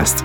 Podcast. 0.00 0.24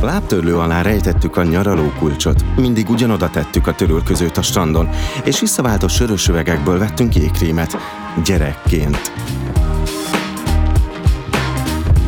Lábtörlő 0.00 0.56
alá 0.56 0.82
rejtettük 0.82 1.36
a 1.36 1.42
nyaraló 1.42 1.92
kulcsot, 1.98 2.44
mindig 2.56 2.88
ugyanoda 2.88 3.30
tettük 3.30 3.66
a 3.66 3.74
törülközőt 3.74 4.36
a 4.36 4.42
strandon, 4.42 4.88
és 5.24 5.40
visszaváltott 5.40 5.90
sörös 5.90 6.28
üvegekből 6.28 6.78
vettünk 6.78 7.14
jégkrémet, 7.14 7.76
gyerekként. 8.24 9.12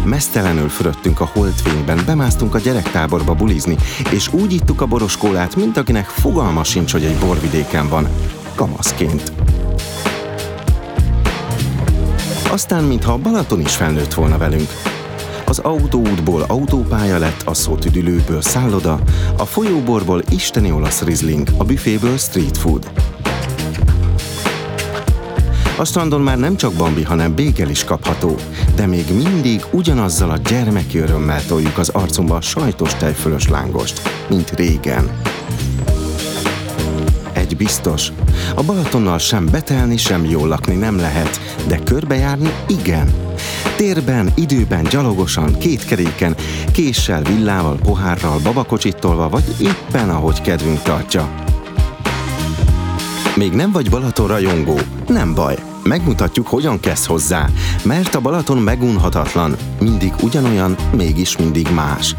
Mesztelenül 0.04 0.68
fürödtünk 0.68 1.20
a 1.20 1.30
holdfényben, 1.32 2.00
bemásztunk 2.06 2.54
a 2.54 2.58
gyerektáborba 2.58 3.34
bulizni, 3.34 3.76
és 4.10 4.32
úgy 4.32 4.52
ittuk 4.52 4.80
a 4.80 4.86
boroskólát, 4.86 5.56
mint 5.56 5.76
akinek 5.76 6.06
fogalma 6.06 6.64
sincs, 6.64 6.92
hogy 6.92 7.04
egy 7.04 7.18
borvidéken 7.18 7.88
van, 7.88 8.08
kamaszként. 8.54 9.43
Aztán, 12.54 12.84
mintha 12.84 13.12
a 13.12 13.18
Balaton 13.18 13.60
is 13.60 13.76
felnőtt 13.76 14.14
volna 14.14 14.38
velünk. 14.38 14.68
Az 15.44 15.58
autóútból 15.58 16.42
autópálya 16.46 17.18
lett, 17.18 17.42
a 17.44 17.54
szótüdülőből 17.54 18.42
szálloda, 18.42 19.00
a 19.38 19.44
folyóborból 19.44 20.22
isteni 20.30 20.72
olasz 20.72 21.02
rizling, 21.02 21.48
a 21.56 21.64
büféből 21.64 22.16
street 22.16 22.56
food. 22.56 22.90
A 25.78 25.84
strandon 25.84 26.20
már 26.20 26.38
nem 26.38 26.56
csak 26.56 26.72
bambi, 26.72 27.02
hanem 27.02 27.34
bégel 27.34 27.68
is 27.68 27.84
kapható, 27.84 28.36
de 28.74 28.86
még 28.86 29.04
mindig 29.14 29.64
ugyanazzal 29.70 30.30
a 30.30 30.36
gyermeki 30.36 30.98
örömmel 30.98 31.46
toljuk 31.46 31.78
az 31.78 31.88
arcunkba 31.88 32.36
a 32.36 32.40
sajtos 32.40 32.94
tejfölös 32.94 33.48
lángost, 33.48 34.00
mint 34.28 34.50
régen. 34.50 35.20
Egy 37.32 37.56
biztos, 37.56 38.12
a 38.54 38.62
Balatonnal 38.62 39.18
sem 39.18 39.48
betelni, 39.50 39.96
sem 39.96 40.24
jól 40.24 40.48
lakni 40.48 40.74
nem 40.74 40.96
lehet, 40.96 41.40
de 41.66 41.78
körbejárni 41.78 42.52
igen. 42.66 43.14
Térben, 43.76 44.32
időben, 44.34 44.84
gyalogosan, 44.84 45.58
két 45.58 45.84
keréken, 45.84 46.36
késsel, 46.72 47.22
villával, 47.22 47.76
pohárral, 47.76 48.38
babakocsitolva, 48.38 49.28
vagy 49.28 49.54
éppen 49.60 50.10
ahogy 50.10 50.40
kedvünk 50.40 50.82
tartja. 50.82 51.34
Még 53.36 53.52
nem 53.52 53.72
vagy 53.72 53.90
Balaton 53.90 54.26
rajongó? 54.26 54.78
Nem 55.08 55.34
baj, 55.34 55.56
megmutatjuk, 55.82 56.46
hogyan 56.46 56.80
kezd 56.80 57.06
hozzá, 57.06 57.48
mert 57.82 58.14
a 58.14 58.20
Balaton 58.20 58.58
megunhatatlan, 58.58 59.56
mindig 59.80 60.12
ugyanolyan, 60.22 60.76
mégis 60.96 61.36
mindig 61.36 61.68
más. 61.74 62.14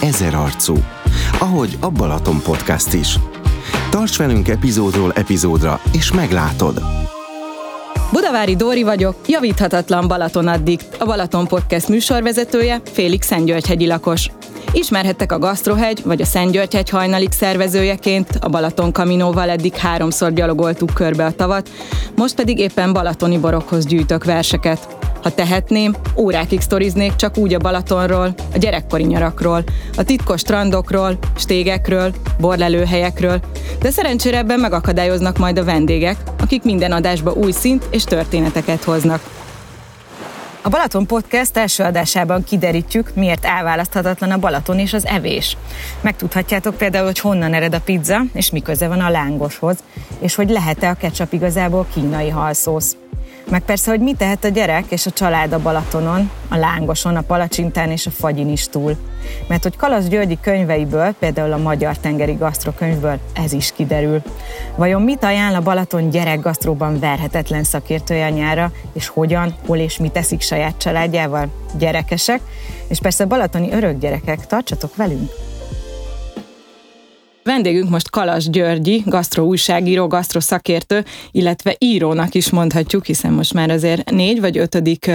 Ezer 0.00 0.34
arcú. 0.34 0.74
Ahogy 1.38 1.76
a 1.80 1.90
Balaton 1.90 2.40
Podcast 2.42 2.92
is. 2.92 3.18
Tarts 3.92 4.16
velünk 4.16 4.48
epizódról 4.48 5.12
epizódra, 5.12 5.80
és 5.92 6.12
meglátod. 6.12 6.82
Budavári 8.12 8.56
Dóri 8.56 8.82
vagyok, 8.82 9.16
javíthatatlan 9.26 10.08
Balaton 10.08 10.46
addig, 10.46 10.80
a 10.98 11.04
Balaton 11.04 11.46
Podcast 11.46 11.88
műsorvezetője, 11.88 12.80
Félix 12.92 13.26
Szentgyörgyhegyi 13.26 13.86
lakos. 13.86 14.30
Ismerhettek 14.72 15.32
a 15.32 15.38
Gasztrohegy 15.38 16.02
vagy 16.04 16.20
a 16.20 16.24
Szentgyörgyhegy 16.24 16.88
hajnalik 16.88 17.32
szervezőjeként, 17.32 18.28
a 18.40 18.48
Balaton 18.48 18.92
Kaminóval 18.92 19.50
eddig 19.50 19.74
háromszor 19.74 20.32
gyalogoltuk 20.32 20.94
körbe 20.94 21.24
a 21.24 21.32
tavat, 21.32 21.70
most 22.16 22.34
pedig 22.34 22.58
éppen 22.58 22.92
balatoni 22.92 23.38
borokhoz 23.38 23.86
gyűjtök 23.86 24.24
verseket. 24.24 25.01
Ha 25.22 25.30
tehetném, 25.30 25.94
órákig 26.16 26.60
sztoriznék 26.60 27.16
csak 27.16 27.36
úgy 27.36 27.54
a 27.54 27.58
Balatonról, 27.58 28.34
a 28.54 28.58
gyerekkori 28.58 29.04
nyarakról, 29.04 29.64
a 29.96 30.02
titkos 30.02 30.40
strandokról, 30.40 31.18
stégekről, 31.36 32.14
borlelőhelyekről, 32.38 33.40
de 33.80 33.90
szerencsére 33.90 34.38
ebben 34.38 34.60
megakadályoznak 34.60 35.38
majd 35.38 35.58
a 35.58 35.64
vendégek, 35.64 36.16
akik 36.40 36.62
minden 36.62 36.92
adásba 36.92 37.32
új 37.32 37.52
szint 37.52 37.86
és 37.90 38.04
történeteket 38.04 38.82
hoznak. 38.82 39.22
A 40.64 40.68
Balaton 40.68 41.06
Podcast 41.06 41.56
első 41.56 41.82
adásában 41.82 42.44
kiderítjük, 42.44 43.14
miért 43.14 43.44
elválaszthatatlan 43.44 44.30
a 44.30 44.38
Balaton 44.38 44.78
és 44.78 44.92
az 44.92 45.06
evés. 45.06 45.56
Megtudhatjátok 46.00 46.76
például, 46.76 47.04
hogy 47.04 47.18
honnan 47.18 47.54
ered 47.54 47.74
a 47.74 47.80
pizza, 47.80 48.22
és 48.32 48.50
mi 48.50 48.62
köze 48.62 48.88
van 48.88 49.00
a 49.00 49.10
lángoshoz, 49.10 49.76
és 50.18 50.34
hogy 50.34 50.50
lehet-e 50.50 50.88
a 50.88 50.94
ketchup 50.94 51.32
igazából 51.32 51.86
kínai 51.94 52.28
halszósz. 52.28 52.96
Meg 53.52 53.62
persze, 53.62 53.90
hogy 53.90 54.00
mit 54.00 54.16
tehet 54.16 54.44
a 54.44 54.48
gyerek 54.48 54.84
és 54.88 55.06
a 55.06 55.10
család 55.10 55.52
a 55.52 55.58
Balatonon, 55.58 56.30
a 56.48 56.56
lángoson, 56.56 57.16
a 57.16 57.20
palacsintán 57.20 57.90
és 57.90 58.06
a 58.06 58.10
fagyin 58.10 58.48
is 58.48 58.68
túl. 58.68 58.96
Mert 59.48 59.62
hogy 59.62 59.76
Kalasz 59.76 60.06
Györgyi 60.06 60.38
könyveiből, 60.40 61.14
például 61.18 61.52
a 61.52 61.56
Magyar 61.56 61.98
Tengeri 61.98 62.32
Gasztrokönyvből 62.32 63.18
ez 63.34 63.52
is 63.52 63.72
kiderül. 63.72 64.22
Vajon 64.76 65.02
mit 65.02 65.24
ajánl 65.24 65.54
a 65.54 65.60
Balaton 65.60 66.10
gyerekgasztróban 66.10 66.98
verhetetlen 66.98 67.64
szakértője 67.64 68.30
nyára, 68.30 68.72
és 68.92 69.08
hogyan, 69.08 69.54
hol 69.66 69.78
és 69.78 69.98
mit 69.98 70.12
teszik 70.12 70.40
saját 70.40 70.78
családjával? 70.78 71.48
Gyerekesek, 71.78 72.40
és 72.88 72.98
persze 72.98 73.24
balatoni 73.24 73.72
örökgyerekek, 73.72 74.46
tartsatok 74.46 74.96
velünk! 74.96 75.51
Vendégünk 77.44 77.90
most 77.90 78.10
Kalas 78.10 78.50
Györgyi, 78.50 79.02
gasztro 79.06 79.44
újságíró, 79.44 80.06
gasztro 80.06 80.40
szakértő, 80.40 81.04
illetve 81.30 81.74
írónak 81.78 82.34
is 82.34 82.50
mondhatjuk, 82.50 83.06
hiszen 83.06 83.32
most 83.32 83.54
már 83.54 83.70
azért 83.70 84.10
négy 84.10 84.40
vagy 84.40 84.58
ötödik 84.58 85.10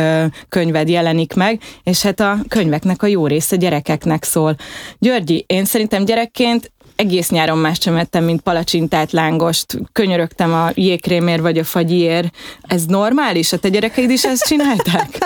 könyved 0.49 0.89
jelenik 0.89 1.33
meg, 1.33 1.61
és 1.83 2.01
hát 2.01 2.19
a 2.19 2.38
könyveknek 2.47 3.03
a 3.03 3.07
jó 3.07 3.27
része 3.27 3.55
gyerekeknek 3.55 4.23
szól. 4.23 4.55
Györgyi, 4.99 5.43
én 5.47 5.65
szerintem 5.65 6.05
gyerekként 6.05 6.71
egész 6.97 7.30
nyáron 7.30 7.58
más 7.58 7.78
sem 7.81 7.96
ettem, 7.96 8.24
mint 8.24 8.41
palacsintát, 8.41 9.12
lángost, 9.12 9.78
könyörögtem 9.91 10.53
a 10.53 10.69
jégkrémér 10.74 11.41
vagy 11.41 11.58
a 11.58 11.63
fagyiér. 11.63 12.31
Ez 12.62 12.85
normális? 12.85 13.53
A 13.53 13.58
te 13.58 13.69
gyerekeid 13.69 14.09
is 14.09 14.24
ezt 14.24 14.47
csinálták? 14.47 15.18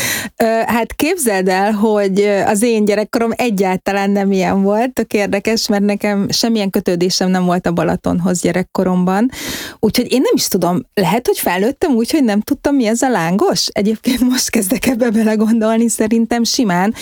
hát 0.74 0.94
képzeld 0.94 1.48
el, 1.48 1.72
hogy 1.72 2.20
az 2.46 2.62
én 2.62 2.84
gyerekkorom 2.84 3.30
egyáltalán 3.36 4.10
nem 4.10 4.32
ilyen 4.32 4.62
volt. 4.62 4.92
Tök 4.92 5.12
érdekes, 5.12 5.68
mert 5.68 5.82
nekem 5.82 6.26
semmilyen 6.30 6.70
kötődésem 6.70 7.30
nem 7.30 7.44
volt 7.44 7.66
a 7.66 7.72
Balatonhoz 7.72 8.40
gyerekkoromban. 8.40 9.30
Úgyhogy 9.78 10.12
én 10.12 10.20
nem 10.20 10.34
is 10.34 10.48
tudom, 10.48 10.86
lehet, 10.94 11.26
hogy 11.26 11.38
felnőttem 11.38 11.92
úgy, 11.92 12.10
hogy 12.10 12.24
nem 12.24 12.40
tudtam, 12.40 12.74
mi 12.74 12.86
ez 12.86 13.02
a 13.02 13.08
lángos? 13.08 13.66
Egyébként 13.66 14.20
most 14.20 14.50
kezdek 14.50 14.86
ebbe 14.86 15.10
belegondolni, 15.10 15.88
szerintem 15.88 16.44
simán. 16.44 16.94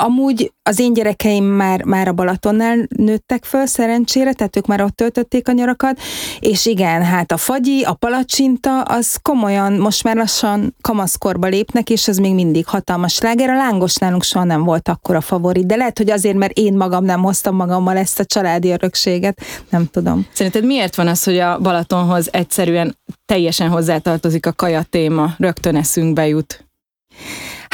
Amúgy 0.00 0.52
az 0.62 0.78
én 0.78 0.92
gyerekeim 0.92 1.44
már, 1.44 1.82
már 1.84 2.08
a 2.08 2.12
Balatonnál 2.12 2.86
nőttek 2.96 3.44
föl 3.44 3.66
szerencsére, 3.66 4.32
tehát 4.32 4.56
ők 4.56 4.66
már 4.66 4.82
ott 4.82 4.96
töltötték 4.96 5.48
a 5.48 5.52
nyarakat, 5.52 6.00
és 6.40 6.66
igen, 6.66 7.02
hát 7.02 7.32
a 7.32 7.36
fagyi, 7.36 7.82
a 7.82 7.94
palacsinta, 7.94 8.82
az 8.82 9.18
komolyan 9.22 9.72
most 9.72 10.04
már 10.04 10.16
lassan 10.16 10.74
kamaszkorba 10.80 11.46
lépnek, 11.46 11.90
és 11.90 12.08
az 12.08 12.16
még 12.16 12.34
mindig 12.34 12.66
hatalmas 12.66 13.14
sláger. 13.14 13.50
A 13.50 13.56
lángos 13.56 13.94
nálunk 13.94 14.22
soha 14.22 14.44
nem 14.44 14.64
volt 14.64 14.88
akkora 14.88 15.20
favorit, 15.20 15.66
de 15.66 15.76
lehet, 15.76 15.98
hogy 15.98 16.10
azért, 16.10 16.36
mert 16.36 16.58
én 16.58 16.76
magam 16.76 17.04
nem 17.04 17.22
hoztam 17.22 17.56
magammal 17.56 17.96
ezt 17.96 18.20
a 18.20 18.24
családi 18.24 18.70
örökséget, 18.70 19.40
nem 19.70 19.86
tudom. 19.86 20.26
Szerinted 20.32 20.64
miért 20.64 20.94
van 20.94 21.06
az, 21.06 21.24
hogy 21.24 21.38
a 21.38 21.58
Balatonhoz 21.58 22.28
egyszerűen 22.32 22.96
teljesen 23.26 23.68
hozzátartozik 23.68 24.46
a 24.46 24.52
kaja 24.52 24.82
téma, 24.82 25.34
rögtön 25.38 25.76
eszünkbe 25.76 26.26
jut? 26.26 26.66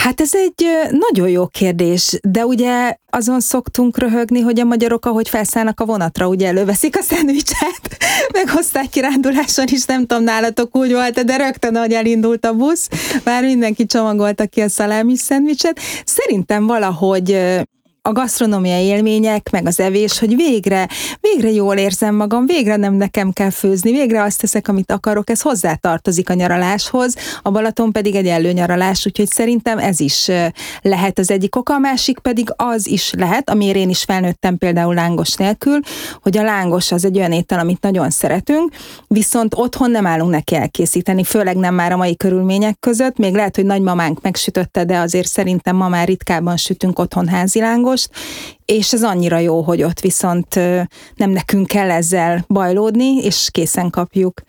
Hát 0.05 0.21
ez 0.21 0.35
egy 0.35 0.67
nagyon 0.91 1.29
jó 1.29 1.47
kérdés, 1.47 2.19
de 2.23 2.47
ugye 2.47 2.95
azon 3.11 3.41
szoktunk 3.41 3.99
röhögni, 3.99 4.41
hogy 4.41 4.61
a 4.61 4.65
magyarok, 4.65 5.07
ahogy 5.07 5.29
felszállnak 5.29 5.81
a 5.81 5.85
vonatra, 5.85 6.29
ugye 6.29 6.47
előveszik 6.47 6.99
a 6.99 7.03
szendvicset, 7.03 7.97
meghozták 8.33 8.89
kiránduláson 8.89 9.65
is, 9.69 9.85
nem 9.85 10.07
tudom, 10.07 10.25
nálatok 10.25 10.77
úgy 10.77 10.93
volt, 10.93 11.25
de 11.25 11.37
rögtön, 11.37 11.77
ahogy 11.77 11.93
elindult 11.93 12.45
a 12.45 12.55
busz, 12.55 12.89
már 13.25 13.43
mindenki 13.43 13.87
csomagolta 13.87 14.47
ki 14.47 14.61
a 14.61 14.69
szalámi 14.69 15.17
szendvicset. 15.17 15.81
Szerintem 16.05 16.67
valahogy 16.67 17.39
a 18.07 18.13
gasztronómiai 18.13 18.85
élmények, 18.85 19.51
meg 19.51 19.67
az 19.67 19.81
evés, 19.81 20.19
hogy 20.19 20.37
végre, 20.37 20.89
végre 21.21 21.51
jól 21.51 21.77
érzem 21.77 22.15
magam, 22.15 22.47
végre 22.47 22.77
nem 22.77 22.95
nekem 22.95 23.33
kell 23.33 23.51
főzni, 23.51 23.91
végre 23.91 24.23
azt 24.23 24.41
teszek, 24.41 24.69
amit 24.69 24.93
akarok, 24.93 25.31
ez 25.31 25.41
hozzátartozik 25.41 26.31
a 26.31 26.35
nyaraláshoz, 26.35 27.15
a 27.43 27.51
Balaton 27.51 27.93
pedig 27.93 28.15
egy 28.15 28.27
előnyaralás, 28.27 29.07
úgyhogy 29.07 29.27
szerintem 29.27 29.79
ez 29.79 30.01
is 30.01 30.31
lehet 30.83 31.19
az 31.19 31.31
egyik 31.31 31.57
oka, 31.57 31.75
a 31.75 31.79
másik 31.79 32.19
pedig 32.19 32.49
az 32.57 32.87
is 32.87 33.13
lehet, 33.17 33.51
amiért 33.51 33.77
én 33.77 33.89
is 33.89 34.03
felnőttem 34.03 34.59
például 34.59 34.95
lángos 34.95 35.35
nélkül, 35.35 35.79
hogy 36.23 36.39
a 36.39 36.43
lángos 36.43 36.93
az 36.93 37.05
egy 37.05 37.17
olyan 37.17 37.33
étel, 37.33 37.59
amit 37.59 37.83
nagyon 37.83 38.11
szeretünk, 38.11 38.73
viszont 39.09 39.55
otthon 39.57 39.91
nem 39.91 40.07
állunk 40.07 40.31
neki 40.31 40.55
elkészíteni, 40.55 41.25
főleg 41.25 41.57
nem 41.57 41.75
már 41.75 41.93
a 41.93 41.97
mai 41.97 42.17
körülmények 42.17 42.77
között, 42.81 43.17
még 43.17 43.35
lehet, 43.35 43.57
hogy 43.57 43.65
nagymamánk 43.67 44.23
megsütötte, 44.23 44.85
de 44.85 44.99
azért 44.99 45.29
szerintem 45.29 45.77
ma 45.77 45.89
már 45.89 46.07
ritkában 46.07 46.57
sütünk 46.57 46.99
otthon 46.99 47.29
házi 47.29 47.61
Miklóst, 47.95 48.11
és 48.65 48.93
ez 48.93 49.03
annyira 49.03 49.39
jó, 49.39 49.61
hogy 49.61 49.83
ott 49.83 50.01
viszont 50.01 50.55
nem 51.15 51.31
nekünk 51.31 51.67
kell 51.67 51.91
ezzel 51.91 52.45
bajlódni, 52.49 53.17
és 53.17 53.49
készen 53.51 53.91
kapjuk. 53.91 54.41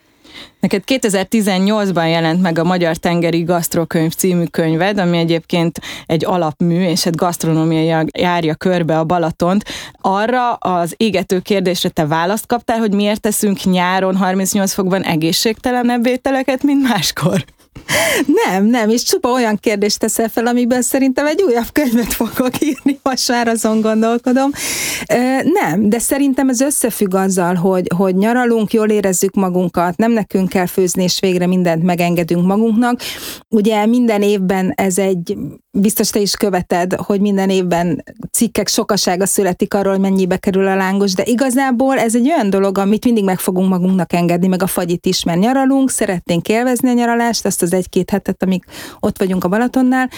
Neked 0.59 0.83
2018-ban 0.87 2.09
jelent 2.09 2.41
meg 2.41 2.59
a 2.59 2.63
Magyar 2.63 2.95
Tengeri 2.95 3.43
Gasztrokönyv 3.43 4.13
című 4.13 4.45
könyved, 4.45 4.97
ami 4.97 5.17
egyébként 5.17 5.79
egy 6.05 6.25
alapmű, 6.25 6.87
és 6.87 7.03
hát 7.03 7.15
gasztronómiai 7.15 8.07
járja 8.17 8.55
körbe 8.55 8.99
a 8.99 9.03
Balatont. 9.03 9.63
Arra 10.01 10.53
az 10.53 10.93
égető 10.97 11.39
kérdésre 11.39 11.89
te 11.89 12.05
választ 12.05 12.45
kaptál, 12.45 12.79
hogy 12.79 12.93
miért 12.93 13.21
teszünk 13.21 13.63
nyáron 13.63 14.15
38 14.15 14.73
fokban 14.73 15.03
egészségtelenebb 15.03 16.05
ételeket, 16.05 16.63
mint 16.63 16.87
máskor? 16.87 17.45
Nem, 18.45 18.65
nem, 18.65 18.89
és 18.89 19.03
csupa 19.03 19.29
olyan 19.29 19.57
kérdést 19.57 19.99
teszel 19.99 20.29
fel, 20.29 20.47
amiből 20.47 20.81
szerintem 20.81 21.25
egy 21.25 21.41
újabb 21.41 21.71
könyvet 21.71 22.13
fogok 22.13 22.61
írni, 22.61 22.99
most 23.03 23.29
már 23.29 23.47
azon 23.47 23.81
gondolkodom. 23.81 24.51
Nem, 25.43 25.89
de 25.89 25.99
szerintem 25.99 26.49
ez 26.49 26.61
összefügg 26.61 27.13
azzal, 27.13 27.55
hogy, 27.55 27.87
hogy 27.95 28.15
nyaralunk, 28.15 28.73
jól 28.73 28.89
érezzük 28.89 29.33
magunkat, 29.33 29.97
nem 29.97 30.11
nekünk 30.11 30.49
kell 30.49 30.65
főzni, 30.65 31.03
és 31.03 31.19
végre 31.19 31.47
mindent 31.47 31.83
megengedünk 31.83 32.45
magunknak. 32.45 33.01
Ugye 33.49 33.85
minden 33.85 34.21
évben 34.21 34.73
ez 34.75 34.97
egy, 34.97 35.37
biztos 35.77 36.09
te 36.09 36.19
is 36.19 36.35
követed, 36.35 36.93
hogy 36.93 37.21
minden 37.21 37.49
évben 37.49 38.03
cikkek 38.31 38.67
sokasága 38.67 39.25
születik 39.25 39.73
arról, 39.73 39.91
hogy 39.91 40.01
mennyibe 40.01 40.37
kerül 40.37 40.67
a 40.67 40.75
lángos, 40.75 41.13
de 41.13 41.23
igazából 41.25 41.97
ez 41.97 42.15
egy 42.15 42.31
olyan 42.31 42.49
dolog, 42.49 42.77
amit 42.77 43.05
mindig 43.05 43.23
meg 43.23 43.39
fogunk 43.39 43.69
magunknak 43.69 44.13
engedni, 44.13 44.47
meg 44.47 44.63
a 44.63 44.67
fagyit 44.67 45.05
is, 45.05 45.23
mert 45.23 45.39
nyaralunk, 45.39 45.89
szeretnénk 45.89 46.47
élvezni 46.47 46.89
a 46.89 46.93
nyaralást, 46.93 47.45
azt 47.45 47.61
az 47.61 47.73
egy-két 47.73 48.09
hetet, 48.09 48.43
amíg 48.43 48.63
ott 48.99 49.17
vagyunk 49.17 49.43
a 49.43 49.47
Balatonnál, 49.47 50.09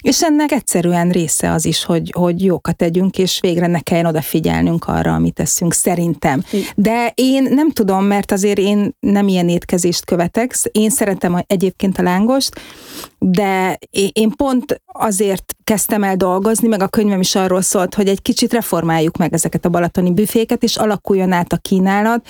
és 0.00 0.22
ennek 0.22 0.52
egyszerűen 0.52 1.10
része 1.10 1.52
az 1.52 1.64
is, 1.64 1.84
hogy, 1.84 2.12
hogy 2.16 2.44
jókat 2.44 2.76
tegyünk, 2.76 3.18
és 3.18 3.38
végre 3.40 3.66
ne 3.66 3.80
kelljen 3.80 4.06
odafigyelnünk 4.06 4.84
arra, 4.84 5.14
amit 5.14 5.34
teszünk, 5.34 5.72
szerintem. 5.72 6.42
De 6.74 7.12
én 7.14 7.42
nem 7.42 7.70
tudom, 7.70 8.04
mert 8.04 8.32
azért 8.32 8.58
én 8.58 8.96
nem 9.00 9.28
ilyen 9.28 9.48
étkezést 9.48 10.04
követek, 10.04 10.54
én 10.72 10.90
szeretem 10.90 11.42
egyébként 11.46 11.98
a 11.98 12.02
lángost, 12.02 12.60
de 13.18 13.78
én 14.12 14.30
pont 14.30 14.80
azért 15.06 15.56
kezdtem 15.64 16.02
el 16.02 16.16
dolgozni, 16.16 16.68
meg 16.68 16.82
a 16.82 16.88
könyvem 16.88 17.20
is 17.20 17.34
arról 17.34 17.62
szólt, 17.62 17.94
hogy 17.94 18.08
egy 18.08 18.22
kicsit 18.22 18.52
reformáljuk 18.52 19.16
meg 19.16 19.32
ezeket 19.32 19.64
a 19.64 19.68
balatoni 19.68 20.12
büféket, 20.12 20.62
és 20.62 20.76
alakuljon 20.76 21.32
át 21.32 21.52
a 21.52 21.56
kínálat, 21.56 22.26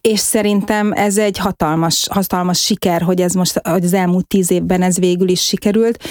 és 0.00 0.20
szerintem 0.20 0.92
ez 0.92 1.18
egy 1.18 1.38
hatalmas, 1.38 2.06
hatalmas 2.10 2.64
siker, 2.64 3.02
hogy 3.02 3.20
ez 3.20 3.32
most 3.32 3.60
hogy 3.68 3.84
az 3.84 3.92
elmúlt 3.92 4.26
tíz 4.26 4.50
évben 4.50 4.82
ez 4.82 4.98
végül 4.98 5.28
is 5.28 5.40
sikerült. 5.40 6.04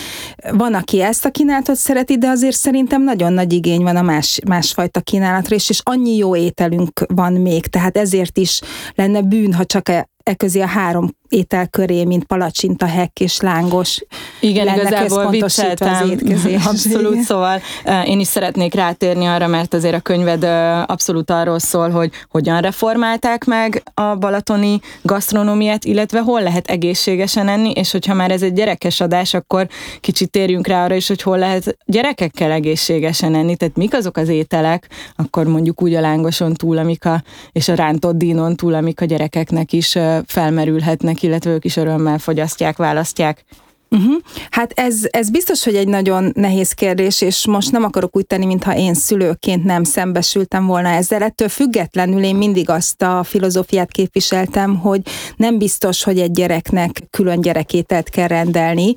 Van, 0.52 0.74
aki 0.74 1.02
ezt 1.02 1.26
a 1.26 1.30
kínálatot 1.30 1.76
szereti, 1.76 2.18
de 2.18 2.28
azért 2.28 2.56
szerintem 2.56 3.04
nagyon 3.04 3.34
nagy 3.34 3.54
igény 3.54 3.82
van 3.82 3.96
a 3.96 4.02
más, 4.02 4.40
másfajta 4.48 5.02
kínálatra 5.02 5.56
is, 5.56 5.70
és 5.70 5.82
annyi 5.84 6.16
jó 6.16 6.36
ételünk 6.36 7.06
van 7.08 7.34
még, 7.34 7.68
tehát 7.68 7.98
ezért 7.98 8.38
is 8.38 8.62
lenne 8.96 9.22
bűn, 9.22 9.54
ha 9.54 9.66
csak 9.66 9.90
e, 9.90 10.10
e 10.24 10.34
közé 10.34 10.60
a 10.60 10.68
három 10.68 11.18
étel 11.30 11.68
köré, 11.68 12.04
mint 12.04 12.24
palacsinta, 12.24 12.86
hekk 12.86 13.20
és 13.20 13.40
lángos. 13.40 14.04
Igen, 14.40 14.76
igazából 14.76 15.30
vicceltem. 15.30 16.20
Abszolút, 16.66 17.20
szóval 17.20 17.62
én 18.06 18.20
is 18.20 18.28
szeretnék 18.28 18.74
rátérni 18.74 19.26
arra, 19.26 19.48
mert 19.48 19.74
azért 19.74 19.96
a 19.96 20.00
könyved 20.00 20.44
abszolút 20.90 21.30
arról 21.30 21.60
szól, 21.60 21.90
hogy 21.90 22.12
hogyan 22.30 22.62
reformálták 22.62 23.46
meg 23.46 23.84
a 23.94 24.16
balatoni 24.16 24.80
gasztronómiát, 25.02 25.86
illetve 25.86 26.20
hol 26.20 26.42
lehet 26.42 26.68
egészségesen 26.68 27.48
enni, 27.48 27.72
és 27.72 27.92
hogyha 27.92 28.14
már 28.14 28.32
ez 28.32 28.42
egy 28.42 28.54
gyerekes 28.54 29.02
adás, 29.02 29.34
akkor 29.34 29.68
kicsit 30.02 30.30
térjünk 30.30 30.68
rá 30.68 30.84
arra 30.84 30.96
is, 30.96 31.08
hogy 31.08 31.22
hol 31.22 31.38
lehet 31.38 31.78
gyerekekkel 31.86 32.52
egészségesen 32.52 33.36
enni, 33.36 33.56
tehát 33.56 33.76
mik 33.76 33.94
azok 33.94 34.18
az 34.18 34.30
ételek, 34.30 34.88
akkor 35.16 35.48
mondjuk 35.48 35.82
úgy 35.82 35.94
a 35.94 36.02
lángoson 36.02 36.54
túl, 36.54 36.78
amik 36.78 37.06
a, 37.06 37.24
és 37.52 37.68
a 37.68 37.76
rántott 37.76 38.18
dínon 38.18 38.56
túl, 38.56 38.74
amik 38.74 39.02
a 39.02 39.06
gyerekeknek 39.06 39.74
is 39.74 39.98
felmerülhetnek 40.26 41.19
illetve 41.24 41.52
ők 41.52 41.66
is 41.66 41.76
örömmel 41.76 42.18
fogyasztják, 42.18 42.78
választják. 42.78 43.46
Uh-huh. 43.92 44.14
Hát 44.50 44.72
ez, 44.76 45.00
ez 45.10 45.30
biztos, 45.30 45.64
hogy 45.64 45.76
egy 45.76 45.88
nagyon 45.88 46.32
nehéz 46.36 46.72
kérdés, 46.72 47.22
és 47.22 47.48
most 47.48 47.72
nem 47.72 47.84
akarok 47.84 48.16
úgy 48.16 48.26
tenni, 48.26 48.46
mintha 48.46 48.76
én 48.76 48.94
szülőként 48.94 49.64
nem 49.64 49.84
szembesültem 49.84 50.66
volna 50.66 50.90
ezzel. 50.90 51.24
Ettől 51.24 51.48
függetlenül 51.48 52.24
én 52.24 52.36
mindig 52.36 52.70
azt 52.70 53.02
a 53.02 53.24
filozófiát 53.24 53.92
képviseltem, 53.92 54.78
hogy 54.78 55.02
nem 55.36 55.58
biztos, 55.58 56.04
hogy 56.04 56.20
egy 56.20 56.32
gyereknek 56.32 57.04
külön 57.10 57.42
gyerekételt 57.42 58.10
kell 58.10 58.28
rendelni. 58.28 58.96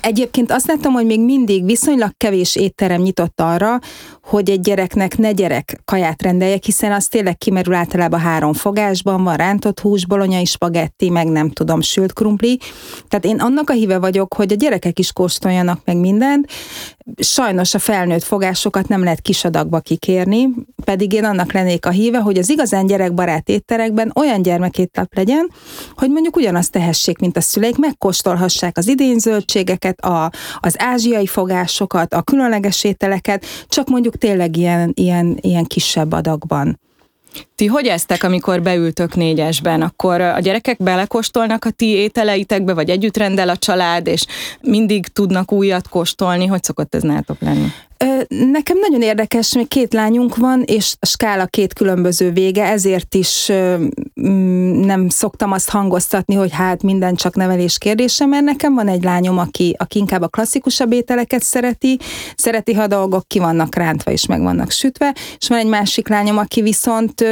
Egyébként 0.00 0.52
azt 0.52 0.66
láttam, 0.66 0.92
hogy 0.92 1.06
még 1.06 1.20
mindig 1.20 1.64
viszonylag 1.64 2.10
kevés 2.16 2.56
étterem 2.56 3.00
nyitott 3.00 3.40
arra, 3.40 3.78
hogy 4.22 4.50
egy 4.50 4.60
gyereknek 4.60 5.18
ne 5.18 5.32
gyerek 5.32 5.80
kaját 5.84 6.22
rendeljek, 6.22 6.64
hiszen 6.64 6.92
az 6.92 7.06
tényleg 7.06 7.38
kimerül 7.38 7.74
általában 7.74 8.20
három 8.20 8.52
fogásban, 8.52 9.24
van 9.24 9.36
rántott 9.36 9.80
hús, 9.80 10.06
bolonyai 10.06 10.44
spagetti, 10.44 11.10
meg 11.10 11.26
nem 11.26 11.50
tudom, 11.50 11.80
sült 11.80 12.12
krumpli. 12.12 12.60
Tehát 13.08 13.24
én 13.24 13.40
annak 13.40 13.70
a 13.70 13.72
híve 13.72 13.98
vagyok, 13.98 14.34
hogy 14.34 14.52
a 14.52 14.56
gyerekek 14.56 14.98
is 14.98 15.12
kóstoljanak 15.12 15.80
meg 15.84 15.96
mindent. 15.96 16.50
Sajnos 17.16 17.74
a 17.74 17.78
felnőtt 17.78 18.22
fogásokat 18.22 18.88
nem 18.88 19.02
lehet 19.02 19.20
kisadagba 19.20 19.80
kikérni, 19.80 20.48
pedig 20.84 21.12
én 21.12 21.24
annak 21.24 21.52
lennék 21.52 21.86
a 21.86 21.90
híve, 21.90 22.18
hogy 22.18 22.38
az 22.38 22.50
igazán 22.50 22.86
gyerekbarát 22.86 23.48
étterekben 23.48 24.12
olyan 24.14 24.42
gyermekétlap 24.42 25.14
legyen, 25.14 25.50
hogy 25.94 26.10
mondjuk 26.10 26.36
ugyanazt 26.36 26.72
tehessék, 26.72 27.18
mint 27.18 27.36
a 27.36 27.40
szüleik, 27.40 27.76
megkóstolhassák 27.76 28.78
az 28.78 28.88
idényzöldségeket, 29.76 30.00
a, 30.00 30.30
az 30.60 30.74
ázsiai 30.78 31.26
fogásokat, 31.26 32.14
a 32.14 32.22
különleges 32.22 32.84
ételeket, 32.84 33.46
csak 33.68 33.88
mondjuk 33.88 34.16
tényleg 34.16 34.56
ilyen, 34.56 34.92
ilyen, 34.94 35.38
ilyen 35.40 35.64
kisebb 35.64 36.12
adagban. 36.12 36.78
Ti 37.54 37.66
hogy 37.66 37.86
eztek, 37.86 38.22
amikor 38.22 38.62
beültök 38.62 39.14
négyesben? 39.14 39.82
Akkor 39.82 40.20
a 40.20 40.38
gyerekek 40.38 40.82
belekóstolnak 40.82 41.64
a 41.64 41.70
ti 41.70 41.86
ételeitekbe, 41.86 42.74
vagy 42.74 42.90
együtt 42.90 43.16
rendel 43.16 43.48
a 43.48 43.56
család, 43.56 44.06
és 44.06 44.26
mindig 44.60 45.06
tudnak 45.06 45.52
újat 45.52 45.88
kóstolni? 45.88 46.46
Hogy 46.46 46.62
szokott 46.62 46.94
ez 46.94 47.02
nálatok 47.02 47.40
lenni? 47.40 47.66
Nekem 48.28 48.78
nagyon 48.78 49.02
érdekes, 49.02 49.54
még 49.54 49.68
két 49.68 49.92
lányunk 49.92 50.36
van, 50.36 50.62
és 50.66 50.94
a 51.00 51.06
skála 51.06 51.46
két 51.46 51.72
különböző 51.72 52.30
vége, 52.30 52.64
ezért 52.64 53.14
is 53.14 53.52
mm, 54.20 54.80
nem 54.80 55.08
szoktam 55.08 55.52
azt 55.52 55.70
hangoztatni, 55.70 56.34
hogy 56.34 56.52
hát 56.52 56.82
minden 56.82 57.14
csak 57.14 57.34
nevelés 57.34 57.78
kérdése, 57.78 58.26
mert 58.26 58.44
nekem 58.44 58.74
van 58.74 58.88
egy 58.88 59.02
lányom, 59.02 59.38
aki, 59.38 59.74
aki 59.78 59.98
inkább 59.98 60.22
a 60.22 60.28
klasszikusabb 60.28 60.92
ételeket 60.92 61.42
szereti, 61.42 61.98
szereti, 62.36 62.72
ha 62.72 62.86
dolgok 62.86 63.28
ki 63.28 63.38
vannak 63.38 63.74
rántva 63.74 64.10
és 64.10 64.26
meg 64.26 64.42
vannak 64.42 64.70
sütve, 64.70 65.14
és 65.38 65.48
van 65.48 65.58
egy 65.58 65.68
másik 65.68 66.08
lányom, 66.08 66.38
aki 66.38 66.62
viszont 66.62 67.24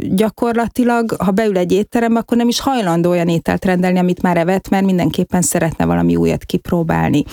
gyakorlatilag, 0.00 1.16
ha 1.18 1.30
beül 1.30 1.58
egy 1.58 1.72
étterembe, 1.72 2.18
akkor 2.18 2.36
nem 2.36 2.48
is 2.48 2.60
hajlandó 2.60 3.10
olyan 3.10 3.28
ételt 3.28 3.64
rendelni, 3.64 3.98
amit 3.98 4.22
már 4.22 4.36
evett, 4.36 4.68
mert 4.68 4.84
mindenképpen 4.84 5.42
szeretne 5.42 5.84
valami 5.84 6.16
újat 6.16 6.44
kipróbálni. 6.44 7.24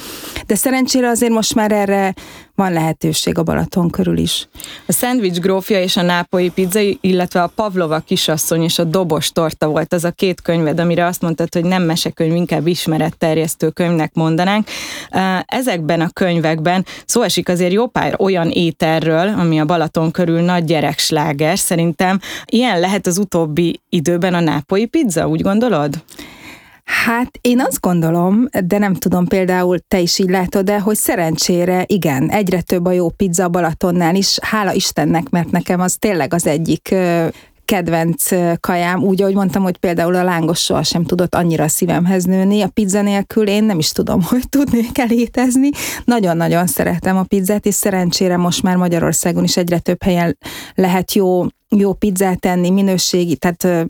De 0.46 0.56
szerencsére 0.56 1.10
azért 1.10 1.32
most 1.32 1.56
már 1.56 1.72
erre 1.72 2.14
van 2.56 2.74
lehetőség 2.74 3.38
a 3.38 3.44
Balaton 3.44 3.90
körül 3.90 4.18
is. 4.18 4.48
A 4.86 4.92
szendvics 4.92 5.40
grófja 5.40 5.82
és 5.82 5.98
a 5.98 6.02
nápoi 6.02 6.50
pizza, 6.50 6.80
illetve 7.02 7.42
a 7.42 7.52
Pavlova 7.56 8.00
kisasszony 8.00 8.64
és 8.64 8.80
a 8.80 8.84
dobos 8.84 9.32
torta 9.32 9.68
volt 9.68 9.94
az 9.94 10.04
a 10.04 10.12
két 10.12 10.42
könyved, 10.42 10.80
amire 10.80 11.06
azt 11.06 11.22
mondtad, 11.22 11.54
hogy 11.54 11.64
nem 11.64 11.84
mesekönyv, 11.84 12.36
inkább 12.36 12.68
ismeretterjesztő 12.68 13.70
könyvnek 13.70 14.14
mondanánk. 14.14 14.68
Ezekben 15.46 16.02
a 16.02 16.10
könyvekben 16.10 16.86
szó 17.06 17.22
esik 17.22 17.50
azért 17.50 17.72
jó 17.72 17.88
pár 17.88 18.16
olyan 18.20 18.50
ételről, 18.50 19.28
ami 19.28 19.60
a 19.60 19.66
Balaton 19.66 20.12
körül 20.12 20.42
nagy 20.42 20.64
gyereksláger. 20.64 21.58
Szerintem 21.58 22.20
ilyen 22.46 22.80
lehet 22.80 23.08
az 23.08 23.18
utóbbi 23.18 23.80
időben 23.90 24.34
a 24.34 24.40
nápoi 24.40 24.86
pizza, 24.86 25.28
úgy 25.28 25.42
gondolod? 25.42 26.04
Hát 26.86 27.38
én 27.42 27.60
azt 27.60 27.80
gondolom, 27.80 28.48
de 28.66 28.78
nem 28.78 28.94
tudom, 28.94 29.28
például 29.28 29.80
te 29.88 30.00
is 30.00 30.20
így 30.20 30.30
látod, 30.30 30.66
de 30.66 30.80
hogy 30.80 30.96
szerencsére 30.96 31.84
igen, 31.88 32.30
egyre 32.30 32.62
több 32.62 32.86
a 32.86 32.92
jó 32.92 33.10
pizza 33.10 33.50
Balatonnál 33.50 34.16
is, 34.16 34.38
hála 34.42 34.74
Istennek, 34.74 35.30
mert 35.30 35.52
nekem 35.52 35.80
az 35.80 35.96
tényleg 36.00 36.34
az 36.34 36.48
egyik 36.48 36.96
kedvenc 37.66 38.30
kajám, 38.60 39.04
úgy, 39.04 39.22
ahogy 39.22 39.34
mondtam, 39.34 39.64
hogy 39.64 39.78
például 39.78 40.16
a 40.16 40.24
lángos 40.24 40.60
soha 40.60 40.84
sem 40.84 41.04
tudott 41.04 41.36
annyira 41.36 41.64
a 41.64 41.68
szívemhez 41.68 42.24
nőni, 42.24 42.62
a 42.62 42.68
pizza 42.68 43.02
nélkül 43.02 43.48
én 43.48 43.64
nem 43.64 43.80
is 43.80 43.92
tudom, 43.92 44.22
hogy 44.30 44.50
tudnék 44.50 44.98
elétezni. 44.98 45.70
Nagyon-nagyon 46.04 46.68
szeretem 46.68 47.18
a 47.18 47.24
pizzát, 47.24 47.66
és 47.66 47.74
szerencsére 47.74 48.38
most 48.38 48.64
már 48.64 48.76
Magyarországon 48.76 49.44
is 49.44 49.58
egyre 49.58 49.80
több 49.80 50.04
helyen 50.04 50.38
lehet 50.76 51.14
jó 51.14 51.46
jó 51.78 51.94
pizzát 51.94 52.40
tenni, 52.40 52.70
minőségi, 52.70 53.36
tehát 53.36 53.88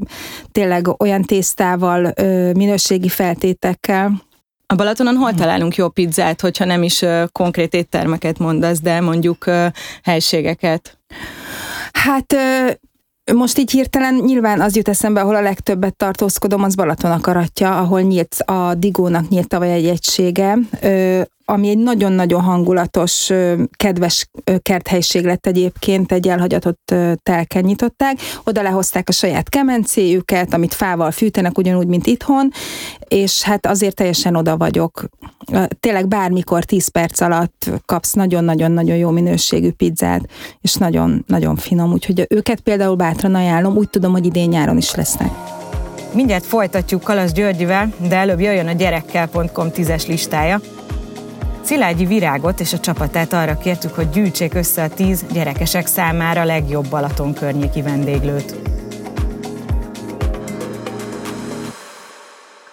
tényleg 0.52 1.02
olyan 1.02 1.22
tésztával, 1.22 2.14
minőségi 2.54 3.10
feltétekkel. 3.10 4.24
A 4.68 4.76
Balatonon 4.76 5.16
hol 5.16 5.34
találunk 5.34 5.76
jó 5.76 5.90
pizzát, 5.90 6.42
hogyha 6.42 6.66
nem 6.66 6.84
is 6.84 7.06
konkrét 7.32 7.74
éttermeket 7.74 8.40
mondasz, 8.40 8.82
de 8.82 9.02
mondjuk 9.02 9.46
helységeket? 10.04 11.00
Hát 11.92 12.36
most 13.34 13.58
így 13.58 13.72
hirtelen 13.72 14.16
nyilván 14.16 14.62
az 14.62 14.76
jut 14.76 14.88
eszembe, 14.88 15.22
ahol 15.22 15.36
a 15.36 15.42
legtöbbet 15.42 15.96
tartózkodom, 15.96 16.64
az 16.64 16.76
Balaton 16.76 17.12
akaratja, 17.12 17.78
ahol 17.78 18.02
nyílt 18.02 18.36
a 18.46 18.74
Digónak 18.76 19.30
nyílt 19.30 19.48
tavaly 19.48 19.74
egy 19.74 19.88
egysége, 19.88 20.58
ami 21.46 21.70
egy 21.70 21.78
nagyon-nagyon 21.78 22.42
hangulatos, 22.42 23.32
kedves 23.78 24.30
kerthelyiség 24.62 25.26
lett 25.26 25.46
egyébként, 25.46 26.12
egy 26.12 26.28
elhagyatott 26.28 26.96
telken 27.24 27.64
nyitották. 27.64 28.18
Oda 28.44 28.62
lehozták 28.62 29.10
a 29.10 29.12
saját 29.12 29.50
kemencéjüket, 29.50 30.54
amit 30.54 30.74
fával 30.74 31.12
fűtenek, 31.12 31.58
ugyanúgy, 31.58 31.88
mint 31.88 32.08
itthon, 32.08 32.52
és 33.08 33.42
hát 33.42 33.66
azért 33.66 33.96
teljesen 33.96 34.36
oda 34.36 34.58
vagyok. 34.58 35.06
Tényleg 35.80 36.08
bármikor 36.08 36.64
10 36.64 36.88
perc 36.88 37.22
alatt 37.22 37.72
kapsz 37.86 38.14
nagyon-nagyon-nagyon 38.14 38.96
jó 38.98 39.10
minőségű 39.10 39.72
pizzát, 39.72 40.30
és 40.62 40.76
nagyon-nagyon 40.76 41.56
finom, 41.56 41.92
úgyhogy 41.92 42.26
őket 42.30 42.60
például 42.60 42.96
bátran 42.96 43.36
ajánlom, 43.36 43.76
úgy 43.78 43.90
tudom, 43.90 44.12
hogy 44.12 44.26
idén 44.26 44.50
nyáron 44.50 44.78
is 44.78 44.96
lesznek. 44.96 45.32
Mindjárt 46.14 46.46
folytatjuk 46.46 47.04
Kalas 47.04 47.32
Györgyivel, 47.32 47.94
de 48.08 48.16
előbb 48.16 48.40
jöjjön 48.40 48.68
a 48.68 48.72
gyerekkel.com 48.72 49.72
tízes 49.72 50.06
listája. 50.06 50.62
Szilágyi 51.66 52.06
Virágot 52.06 52.60
és 52.60 52.74
a 52.74 52.80
csapatát 52.80 53.34
arra 53.34 53.58
kértük, 53.58 53.94
hogy 53.94 54.10
gyűjtsék 54.10 54.54
össze 54.54 54.84
a 54.84 54.90
tíz 54.90 55.26
gyerekesek 55.32 55.86
számára 55.86 56.44
legjobb 56.44 56.90
Balaton 56.90 57.34
környéki 57.34 57.82
vendéglőt. 57.82 58.56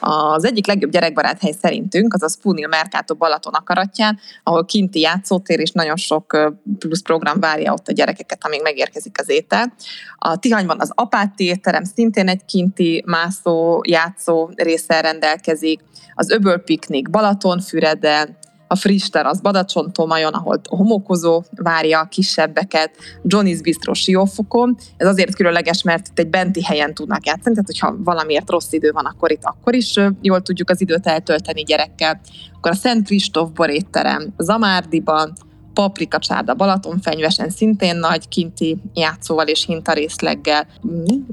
Az 0.01 0.45
egyik 0.45 0.67
legjobb 0.67 0.91
gyerekbarát 0.91 1.41
hely 1.41 1.53
szerintünk 1.63 2.15
az 2.15 2.23
a 2.23 2.29
Spoonil 2.29 2.69
Mercato 2.69 3.15
Balaton 3.15 3.53
akaratján, 3.55 4.19
ahol 4.43 4.65
kinti 4.65 5.01
játszótér 5.01 5.61
és 5.61 5.71
nagyon 5.71 5.97
sok 5.97 6.53
plusz 6.79 7.03
program 7.03 7.41
várja 7.41 7.73
ott 7.73 7.89
a 7.89 7.93
gyerekeket, 7.93 8.45
amíg 8.45 8.63
megérkezik 8.63 9.21
az 9.21 9.29
étel. 9.29 9.73
A 10.19 10.37
Tihanyban 10.37 10.81
az 10.81 10.93
Apáti 10.95 11.45
étterem 11.45 11.85
szintén 11.85 12.29
egy 12.29 12.45
kinti 12.45 13.03
mászó, 13.07 13.81
játszó 13.89 14.51
részsel 14.55 15.03
rendelkezik, 15.03 15.81
az 16.15 16.31
Öböl 16.31 16.59
Piknik 16.59 17.11
Balatonfüreden, 17.11 18.41
a 18.73 18.77
friss 18.77 19.09
terasz 19.09 19.41
Badacsontomajon, 19.41 20.33
ahol 20.33 20.61
homokozó 20.69 21.43
várja 21.51 22.01
a 22.01 22.05
kisebbeket, 22.05 22.91
Johnny's 23.25 23.59
Bistro 23.63 23.95
Siófokon. 23.95 24.77
Ez 24.97 25.07
azért 25.07 25.35
különleges, 25.35 25.83
mert 25.83 26.09
itt 26.09 26.19
egy 26.19 26.29
benti 26.29 26.65
helyen 26.65 26.95
tudnak 26.95 27.27
játszani, 27.27 27.55
tehát 27.55 27.67
hogyha 27.67 27.97
valamiért 28.05 28.51
rossz 28.51 28.73
idő 28.73 28.91
van, 28.91 29.05
akkor 29.05 29.33
itt 29.33 29.45
akkor 29.45 29.75
is 29.75 29.95
jól 30.21 30.43
tudjuk 30.43 30.71
az 30.71 30.81
időt 30.81 31.07
eltölteni 31.07 31.63
gyerekkel. 31.63 32.21
Akkor 32.57 32.71
a 32.71 32.75
Szent 32.75 33.07
Kristóf 33.07 33.51
borétterem 33.51 34.35
Zamárdiban, 34.39 35.33
Paprika 35.75 36.19
Csárda 36.19 36.55
Balatonfenyvesen 36.55 37.51
szintén 37.51 37.97
nagy 37.97 38.29
kinti 38.29 38.79
játszóval 38.95 39.47
és 39.47 39.65
hintarészleggel, 39.65 40.67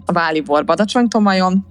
a 0.05 0.11
Válibor 0.11 0.65
Badacsonytomajon, 0.65 1.65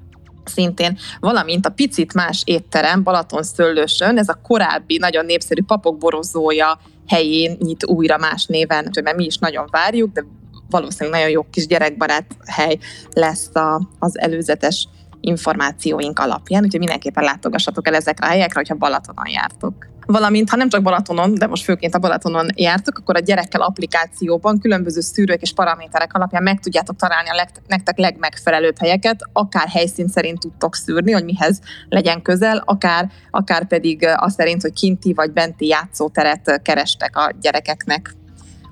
szintén, 0.48 0.98
valamint 1.20 1.66
a 1.66 1.70
picit 1.70 2.14
más 2.14 2.42
étterem 2.44 3.02
Balaton 3.02 3.42
Szöllősön, 3.42 4.18
ez 4.18 4.28
a 4.28 4.40
korábbi, 4.42 4.98
nagyon 4.98 5.24
népszerű 5.24 5.62
papok 5.62 5.98
borozója 5.98 6.80
helyén 7.06 7.56
nyit 7.60 7.86
újra 7.86 8.18
más 8.18 8.46
néven, 8.46 8.90
mert 9.02 9.16
mi 9.16 9.24
is 9.24 9.36
nagyon 9.36 9.68
várjuk, 9.70 10.12
de 10.12 10.24
valószínűleg 10.70 11.18
nagyon 11.18 11.32
jó 11.32 11.46
kis 11.50 11.66
gyerekbarát 11.66 12.36
hely 12.46 12.78
lesz 13.12 13.54
a, 13.54 13.88
az 13.98 14.18
előzetes 14.18 14.88
információink 15.20 16.18
alapján, 16.18 16.62
úgyhogy 16.64 16.78
mindenképpen 16.78 17.24
látogassatok 17.24 17.86
el 17.86 17.94
ezekre 17.94 18.26
a 18.26 18.30
helyekre, 18.30 18.58
hogyha 18.58 18.74
Balatonon 18.74 19.28
jártok 19.28 19.86
valamint 20.12 20.50
ha 20.50 20.56
nem 20.56 20.68
csak 20.68 20.82
Balatonon, 20.82 21.34
de 21.34 21.46
most 21.46 21.64
főként 21.64 21.94
a 21.94 21.98
Balatonon 21.98 22.46
jártok, 22.54 22.98
akkor 22.98 23.16
a 23.16 23.20
gyerekkel 23.20 23.60
applikációban 23.60 24.58
különböző 24.58 25.00
szűrők 25.00 25.42
és 25.42 25.52
paraméterek 25.52 26.14
alapján 26.14 26.42
meg 26.42 26.60
tudjátok 26.60 26.96
találni 26.96 27.28
a 27.28 27.34
leg, 27.34 27.48
nektek 27.66 27.98
legmegfelelőbb 27.98 28.78
helyeket, 28.78 29.20
akár 29.32 29.68
helyszín 29.68 30.08
szerint 30.08 30.38
tudtok 30.38 30.74
szűrni, 30.74 31.12
hogy 31.12 31.24
mihez 31.24 31.60
legyen 31.88 32.22
közel, 32.22 32.62
akár, 32.64 33.10
akár 33.30 33.66
pedig 33.66 34.06
azt 34.16 34.36
szerint, 34.36 34.62
hogy 34.62 34.72
kinti 34.72 35.12
vagy 35.12 35.32
benti 35.32 35.66
játszóteret 35.66 36.60
kerestek 36.62 37.16
a 37.16 37.32
gyerekeknek. 37.40 38.14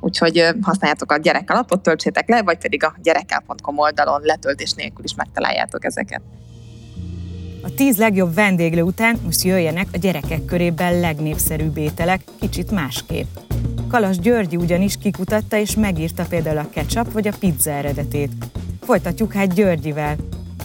Úgyhogy 0.00 0.49
használjátok 0.62 1.12
a 1.12 1.16
gyerekalapot, 1.16 1.83
töltsétek 1.83 2.28
le, 2.28 2.43
vagy 2.43 2.59
pedig 2.59 2.85
a 2.85 2.95
gyerekkel.com 3.02 3.78
oldalon 3.78 4.21
letöltés 4.23 4.73
nélkül 4.73 5.05
is 5.05 5.14
megtaláljátok 5.14 5.85
ezeket. 5.85 6.23
A 7.66 7.75
tíz 7.75 7.96
legjobb 7.96 8.35
vendéglő 8.35 8.82
után 8.82 9.18
most 9.25 9.42
jöjjenek 9.42 9.87
a 9.92 9.99
gyerekek 9.99 10.44
körében 10.44 11.00
legnépszerűbb 11.00 11.76
ételek, 11.76 12.20
kicsit 12.40 12.70
másképp. 12.70 13.37
Kalas 13.88 14.18
Györgyi 14.18 14.56
ugyanis 14.56 14.96
kikutatta 14.96 15.56
és 15.56 15.75
megírta 15.75 16.25
például 16.28 16.58
a 16.58 16.68
ketchup 16.70 17.12
vagy 17.12 17.28
a 17.28 17.32
pizza 17.38 17.70
eredetét. 17.70 18.30
Folytatjuk 18.80 19.32
hát 19.32 19.54
Györgyivel. 19.54 20.16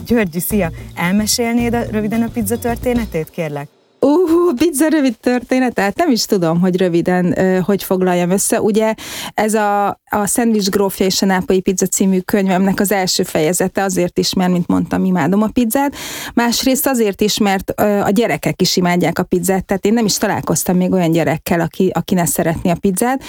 Györgyi, 0.06 0.40
szia! 0.40 0.70
Elmesélnéd 0.94 1.74
a, 1.74 1.82
röviden 1.90 2.22
a 2.22 2.28
pizza 2.32 2.58
történetét, 2.58 3.30
kérlek? 3.30 3.68
Uh, 4.00 4.54
pizza 4.56 4.88
rövid 4.88 5.16
történetet, 5.18 5.96
nem 5.96 6.10
is 6.10 6.24
tudom, 6.24 6.60
hogy 6.60 6.76
röviden 6.76 7.34
hogy 7.62 7.82
foglaljam 7.82 8.30
össze. 8.30 8.60
Ugye 8.60 8.94
ez 9.34 9.54
a, 9.54 10.00
a 10.14 10.26
Sandwich 10.26 10.70
Grófja 10.70 11.06
és 11.06 11.22
a 11.22 11.26
Nápolyi 11.26 11.60
Pizza 11.60 11.86
című 11.86 12.18
könyvemnek 12.18 12.80
az 12.80 12.92
első 12.92 13.22
fejezete 13.22 13.82
azért 13.82 14.18
is, 14.18 14.34
mert, 14.34 14.50
mint 14.50 14.66
mondtam, 14.66 15.04
imádom 15.04 15.42
a 15.42 15.48
pizzát. 15.52 15.94
Másrészt 16.34 16.86
azért 16.86 17.20
is, 17.20 17.38
mert 17.38 17.70
a 17.80 18.10
gyerekek 18.10 18.60
is 18.60 18.76
imádják 18.76 19.18
a 19.18 19.22
pizzát, 19.22 19.64
tehát 19.64 19.86
én 19.86 19.92
nem 19.92 20.04
is 20.04 20.16
találkoztam 20.16 20.76
még 20.76 20.92
olyan 20.92 21.10
gyerekkel, 21.10 21.60
aki, 21.60 21.90
aki 21.94 22.14
ne 22.14 22.26
szeretné 22.26 22.70
a 22.70 22.76
pizzát, 22.80 23.22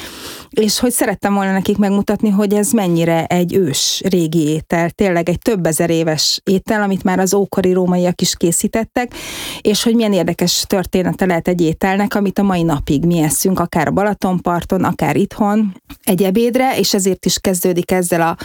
és 0.49 0.79
hogy 0.79 0.91
szerettem 0.91 1.33
volna 1.33 1.51
nekik 1.51 1.77
megmutatni, 1.77 2.29
hogy 2.29 2.53
ez 2.53 2.71
mennyire 2.71 3.25
egy 3.25 3.55
ős 3.55 4.01
régi 4.05 4.47
étel, 4.47 4.89
tényleg 4.89 5.29
egy 5.29 5.39
több 5.39 5.65
ezer 5.65 5.89
éves 5.89 6.41
étel, 6.43 6.81
amit 6.81 7.03
már 7.03 7.19
az 7.19 7.33
ókori 7.33 7.73
rómaiak 7.73 8.21
is 8.21 8.35
készítettek, 8.35 9.13
és 9.61 9.83
hogy 9.83 9.95
milyen 9.95 10.13
érdekes 10.13 10.63
története 10.67 11.25
lehet 11.25 11.47
egy 11.47 11.61
ételnek, 11.61 12.15
amit 12.15 12.39
a 12.39 12.43
mai 12.43 12.63
napig 12.63 13.05
mi 13.05 13.19
eszünk, 13.19 13.59
akár 13.59 13.87
a 13.87 13.91
Balatonparton, 13.91 14.83
akár 14.83 15.15
itthon 15.15 15.75
egy 16.03 16.23
ebédre, 16.23 16.72
és 16.77 16.93
ezért 16.93 17.25
is 17.25 17.39
kezdődik 17.39 17.91
ezzel 17.91 18.21
a 18.21 18.37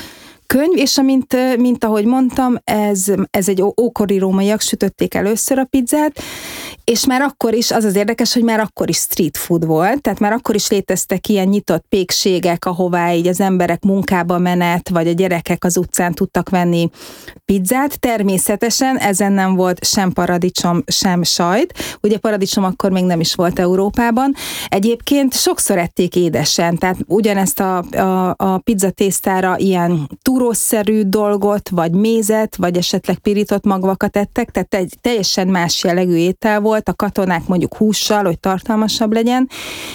könyv, 0.46 0.76
és 0.76 0.98
amint, 0.98 1.56
mint 1.56 1.84
ahogy 1.84 2.04
mondtam, 2.04 2.56
ez, 2.64 3.04
ez 3.30 3.48
egy 3.48 3.62
ókori 3.80 4.18
rómaiak 4.18 4.60
sütötték 4.60 5.14
először 5.14 5.58
a 5.58 5.64
pizzát, 5.64 6.20
és 6.88 7.06
már 7.06 7.20
akkor 7.20 7.54
is, 7.54 7.70
az 7.70 7.84
az 7.84 7.96
érdekes, 7.96 8.34
hogy 8.34 8.42
már 8.42 8.60
akkor 8.60 8.88
is 8.88 8.96
street 8.96 9.36
food 9.36 9.66
volt, 9.66 10.00
tehát 10.00 10.18
már 10.18 10.32
akkor 10.32 10.54
is 10.54 10.68
léteztek 10.68 11.28
ilyen 11.28 11.46
nyitott 11.46 11.84
pékségek, 11.88 12.64
ahová 12.64 13.12
így 13.12 13.26
az 13.26 13.40
emberek 13.40 13.82
munkába 13.82 14.38
menet, 14.38 14.88
vagy 14.88 15.08
a 15.08 15.12
gyerekek 15.12 15.64
az 15.64 15.76
utcán 15.76 16.14
tudtak 16.14 16.48
venni 16.48 16.90
pizzát. 17.44 18.00
Természetesen 18.00 18.98
ezen 18.98 19.32
nem 19.32 19.54
volt 19.54 19.84
sem 19.84 20.12
paradicsom, 20.12 20.82
sem 20.86 21.22
sajt. 21.22 21.98
Ugye 22.02 22.18
paradicsom 22.18 22.64
akkor 22.64 22.90
még 22.90 23.04
nem 23.04 23.20
is 23.20 23.34
volt 23.34 23.58
Európában. 23.58 24.34
Egyébként 24.68 25.34
sokszor 25.34 25.78
ették 25.78 26.16
édesen, 26.16 26.76
tehát 26.76 26.96
ugyanezt 27.06 27.60
a, 27.60 27.78
a, 27.78 28.34
a 28.36 28.58
pizza 28.58 28.90
tésztára 28.90 29.58
ilyen 29.58 30.10
túrószerű 30.22 31.02
dolgot, 31.02 31.68
vagy 31.68 31.92
mézet, 31.92 32.56
vagy 32.56 32.76
esetleg 32.76 33.18
pirított 33.18 33.64
magvakat 33.64 34.16
ettek, 34.16 34.50
tehát 34.50 34.74
egy 34.74 34.94
teljesen 35.00 35.48
más 35.48 35.84
jellegű 35.84 36.16
étel 36.16 36.60
volt, 36.60 36.76
volt 36.84 37.00
a 37.00 37.04
katonák 37.04 37.46
mondjuk 37.46 37.76
hússal, 37.76 38.24
hogy 38.24 38.38
tartalmasabb 38.40 39.12
legyen, 39.12 39.48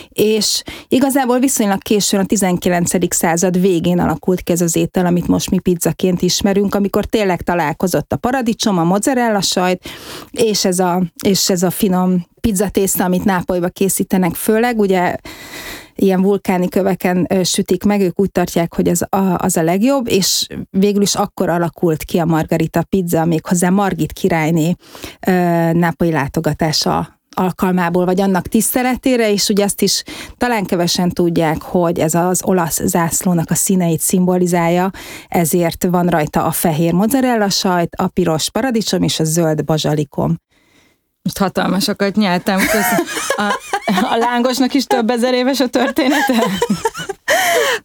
és 0.09 0.63
igazából 0.87 1.39
viszonylag 1.39 1.81
későn 1.81 2.19
a 2.19 2.25
19. 2.25 3.15
század 3.15 3.61
végén 3.61 3.99
alakult 3.99 4.41
ki 4.41 4.51
ez 4.51 4.61
az 4.61 4.75
étel, 4.75 5.05
amit 5.05 5.27
most 5.27 5.49
mi 5.49 5.59
pizzaként 5.59 6.21
ismerünk, 6.21 6.75
amikor 6.75 7.05
tényleg 7.05 7.41
találkozott 7.41 8.13
a 8.13 8.17
paradicsom, 8.17 8.77
a 8.77 8.83
mozzarella 8.83 9.41
sajt, 9.41 9.83
és 10.31 10.65
ez 10.65 10.79
a, 10.79 11.03
és 11.23 11.49
ez 11.49 11.63
a 11.63 11.69
finom 11.69 12.25
pizzatészta, 12.41 13.03
amit 13.03 13.25
Nápolyba 13.25 13.67
készítenek 13.67 14.35
főleg, 14.35 14.79
ugye 14.79 15.15
ilyen 15.95 16.21
vulkáni 16.21 16.69
köveken 16.69 17.27
sütik 17.43 17.83
meg, 17.83 18.01
ők 18.01 18.19
úgy 18.19 18.31
tartják, 18.31 18.73
hogy 18.73 18.88
ez 18.88 19.01
a, 19.01 19.38
az 19.38 19.57
a 19.57 19.63
legjobb, 19.63 20.07
és 20.09 20.47
végül 20.69 21.01
is 21.01 21.15
akkor 21.15 21.50
alakult 21.50 22.03
ki 22.03 22.17
a 22.17 22.25
margarita 22.25 22.83
pizza, 22.83 23.25
méghozzá 23.25 23.69
Margit 23.69 24.12
királyné 24.12 24.75
nápolyi 25.73 26.12
látogatása 26.12 27.21
alkalmából, 27.35 28.05
vagy 28.05 28.21
annak 28.21 28.47
tiszteletére, 28.47 29.31
és 29.31 29.50
ugye 29.50 29.63
azt 29.63 29.81
is 29.81 30.03
talán 30.38 30.65
kevesen 30.65 31.09
tudják, 31.09 31.62
hogy 31.62 32.00
ez 32.00 32.13
az 32.13 32.41
olasz 32.43 32.81
zászlónak 32.83 33.50
a 33.50 33.55
színeit 33.55 34.00
szimbolizálja, 34.00 34.91
ezért 35.27 35.83
van 35.83 36.07
rajta 36.07 36.43
a 36.43 36.51
fehér 36.51 36.93
mozzarella 36.93 37.50
sajt, 37.50 37.95
a 37.95 38.07
piros 38.07 38.50
paradicsom 38.50 39.03
és 39.03 39.19
a 39.19 39.23
zöld 39.23 39.63
bazsalikom. 39.65 40.38
Most 41.21 41.38
hatalmasokat 41.38 42.15
nyeltem. 42.15 42.59
Köszön. 42.59 43.05
A, 43.35 43.59
a 43.85 44.17
lángosnak 44.17 44.73
is 44.73 44.85
több 44.85 45.09
ezer 45.09 45.33
éves 45.33 45.59
a 45.59 45.67
története? 45.67 46.33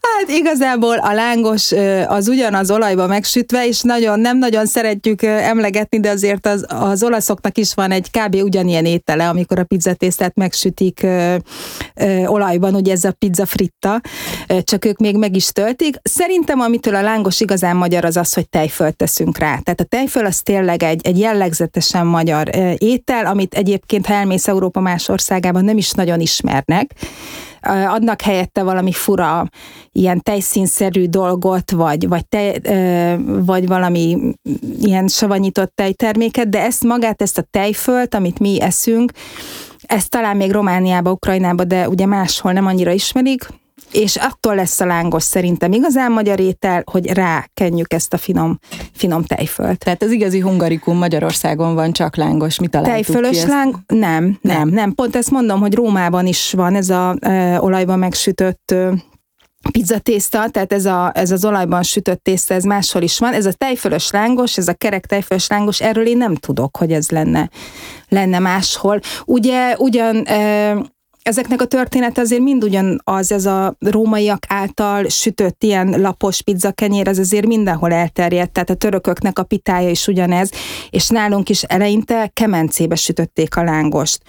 Hát 0.00 0.28
igazából 0.28 0.96
a 0.96 1.12
lángos 1.12 1.72
az 2.06 2.28
ugyanaz 2.28 2.70
olajba 2.70 3.06
megsütve, 3.06 3.66
és 3.66 3.80
nagyon 3.80 4.20
nem 4.20 4.38
nagyon 4.38 4.66
szeretjük 4.66 5.22
emlegetni, 5.22 6.00
de 6.00 6.10
azért 6.10 6.46
az, 6.46 6.66
az 6.68 7.02
olaszoknak 7.02 7.58
is 7.58 7.74
van 7.74 7.90
egy 7.90 8.10
kb. 8.10 8.34
ugyanilyen 8.34 8.84
étele, 8.84 9.28
amikor 9.28 9.58
a 9.58 9.64
pizzatésztát 9.64 10.34
megsütik 10.34 11.06
olajban, 12.26 12.74
ugye 12.74 12.92
ez 12.92 13.04
a 13.04 13.12
pizza 13.12 13.46
fritta, 13.46 14.00
csak 14.62 14.84
ők 14.84 14.98
még 14.98 15.16
meg 15.16 15.36
is 15.36 15.48
töltik. 15.48 15.96
Szerintem 16.02 16.60
amitől 16.60 16.94
a 16.94 17.02
lángos 17.02 17.40
igazán 17.40 17.76
magyar 17.76 18.04
az 18.04 18.16
az, 18.16 18.32
hogy 18.32 18.48
tejfölt 18.48 18.96
teszünk 18.96 19.38
rá. 19.38 19.58
Tehát 19.58 19.80
a 19.80 19.84
tejföl 19.84 20.26
az 20.26 20.40
tényleg 20.40 20.82
egy, 20.82 21.06
egy 21.06 21.18
jellegzetesen 21.18 22.06
magyar 22.06 22.50
étel, 22.78 23.26
amit 23.26 23.54
egyébként, 23.54 24.06
ha 24.06 24.14
elmész 24.14 24.48
Európa 24.48 24.80
más 24.80 25.08
országában, 25.38 25.64
nem 25.64 25.76
is 25.76 25.90
nagyon 25.90 26.20
ismernek. 26.20 26.94
Adnak 27.88 28.20
helyette 28.22 28.62
valami 28.62 28.92
fura, 28.92 29.48
ilyen 29.92 30.20
tejszínszerű 30.22 31.06
dolgot, 31.06 31.70
vagy, 31.70 32.08
vagy, 32.08 32.26
tej, 32.28 32.60
vagy 33.44 33.66
valami 33.66 34.34
ilyen 34.80 35.08
savanyított 35.08 35.72
tejterméket, 35.74 36.48
de 36.48 36.60
ezt 36.60 36.84
magát, 36.84 37.22
ezt 37.22 37.38
a 37.38 37.46
tejfölt, 37.50 38.14
amit 38.14 38.38
mi 38.38 38.60
eszünk, 38.60 39.12
ezt 39.82 40.10
talán 40.10 40.36
még 40.36 40.50
Romániába, 40.50 41.10
Ukrajnába, 41.10 41.64
de 41.64 41.88
ugye 41.88 42.06
máshol 42.06 42.52
nem 42.52 42.66
annyira 42.66 42.90
ismerik, 42.90 43.48
és 43.92 44.16
attól 44.16 44.54
lesz 44.54 44.80
a 44.80 44.86
lángos 44.86 45.22
szerintem 45.22 45.72
igazán 45.72 46.12
magyar 46.12 46.40
étel, 46.40 46.82
hogy 46.90 47.06
rákenjük 47.06 47.92
ezt 47.92 48.12
a 48.12 48.16
finom, 48.16 48.58
finom 48.92 49.22
tejfölt. 49.22 49.78
Tehát 49.78 50.02
az 50.02 50.10
igazi 50.10 50.40
hungarikum 50.40 50.96
Magyarországon 50.96 51.74
van 51.74 51.92
csak 51.92 52.16
lángos, 52.16 52.58
mit 52.58 52.70
találtuk 52.70 52.94
Tejfölös 52.94 53.42
ki 53.42 53.48
láng? 53.48 53.74
Nem, 53.86 53.98
nem, 54.00 54.38
nem, 54.40 54.68
nem. 54.68 54.92
Pont 54.92 55.16
ezt 55.16 55.30
mondom, 55.30 55.60
hogy 55.60 55.74
Rómában 55.74 56.26
is 56.26 56.52
van 56.52 56.74
ez 56.74 56.90
a 56.90 57.16
e, 57.20 57.60
olajban 57.60 57.98
megsütött 57.98 58.70
e, 58.70 58.90
pizzatészta, 59.72 60.48
tehát 60.48 60.72
ez, 60.72 60.84
a, 60.84 61.12
ez 61.14 61.30
az 61.30 61.44
olajban 61.44 61.82
sütött 61.82 62.22
tészta, 62.22 62.54
ez 62.54 62.64
máshol 62.64 63.02
is 63.02 63.18
van. 63.18 63.32
Ez 63.32 63.46
a 63.46 63.52
tejfölös 63.52 64.10
lángos, 64.10 64.56
ez 64.56 64.68
a 64.68 64.74
kerek 64.74 65.06
tejfölös 65.06 65.46
lángos, 65.48 65.80
erről 65.80 66.06
én 66.06 66.16
nem 66.16 66.34
tudok, 66.34 66.76
hogy 66.76 66.92
ez 66.92 67.10
lenne, 67.10 67.50
lenne 68.08 68.38
máshol. 68.38 69.00
Ugye 69.24 69.74
ugyan 69.78 70.26
e, 70.26 70.76
ezeknek 71.22 71.60
a 71.60 71.66
története 71.66 72.20
azért 72.20 72.42
mind 72.42 72.64
ugyanaz, 72.64 73.32
ez 73.32 73.46
a 73.46 73.76
rómaiak 73.78 74.44
által 74.48 75.08
sütött 75.08 75.62
ilyen 75.62 76.00
lapos 76.00 76.42
pizzakenyér, 76.42 77.08
ez 77.08 77.18
azért 77.18 77.46
mindenhol 77.46 77.92
elterjedt, 77.92 78.52
tehát 78.52 78.70
a 78.70 78.74
törököknek 78.74 79.38
a 79.38 79.42
pitája 79.42 79.90
is 79.90 80.06
ugyanez, 80.06 80.50
és 80.90 81.08
nálunk 81.08 81.48
is 81.48 81.62
eleinte 81.62 82.30
kemencébe 82.34 82.94
sütötték 82.94 83.56
a 83.56 83.62
lángost. 83.62 84.22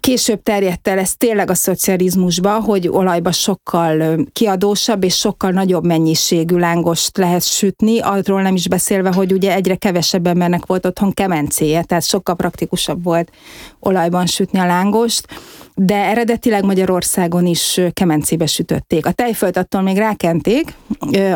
Később 0.00 0.42
terjedt 0.42 0.88
el 0.88 0.98
ez 0.98 1.14
tényleg 1.16 1.50
a 1.50 1.54
szocializmusba, 1.54 2.60
hogy 2.60 2.88
olajba 2.88 3.32
sokkal 3.32 4.26
kiadósabb 4.32 5.04
és 5.04 5.16
sokkal 5.16 5.50
nagyobb 5.50 5.84
mennyiségű 5.84 6.56
lángost 6.56 7.16
lehet 7.16 7.42
sütni, 7.42 8.00
arról 8.00 8.42
nem 8.42 8.54
is 8.54 8.68
beszélve, 8.68 9.12
hogy 9.12 9.32
ugye 9.32 9.54
egyre 9.54 9.74
kevesebb 9.74 10.26
embernek 10.26 10.66
volt 10.66 10.86
otthon 10.86 11.12
kemencéje, 11.12 11.82
tehát 11.82 12.04
sokkal 12.04 12.34
praktikusabb 12.34 13.04
volt 13.04 13.30
olajban 13.80 14.26
sütni 14.26 14.58
a 14.58 14.66
lángost 14.66 15.26
de 15.80 15.94
eredetileg 15.94 16.64
Magyarországon 16.64 17.46
is 17.46 17.80
kemencébe 17.92 18.46
sütötték. 18.46 19.06
A 19.06 19.12
tejfölt 19.12 19.56
attól 19.56 19.82
még 19.82 19.96
rákenték, 19.96 20.74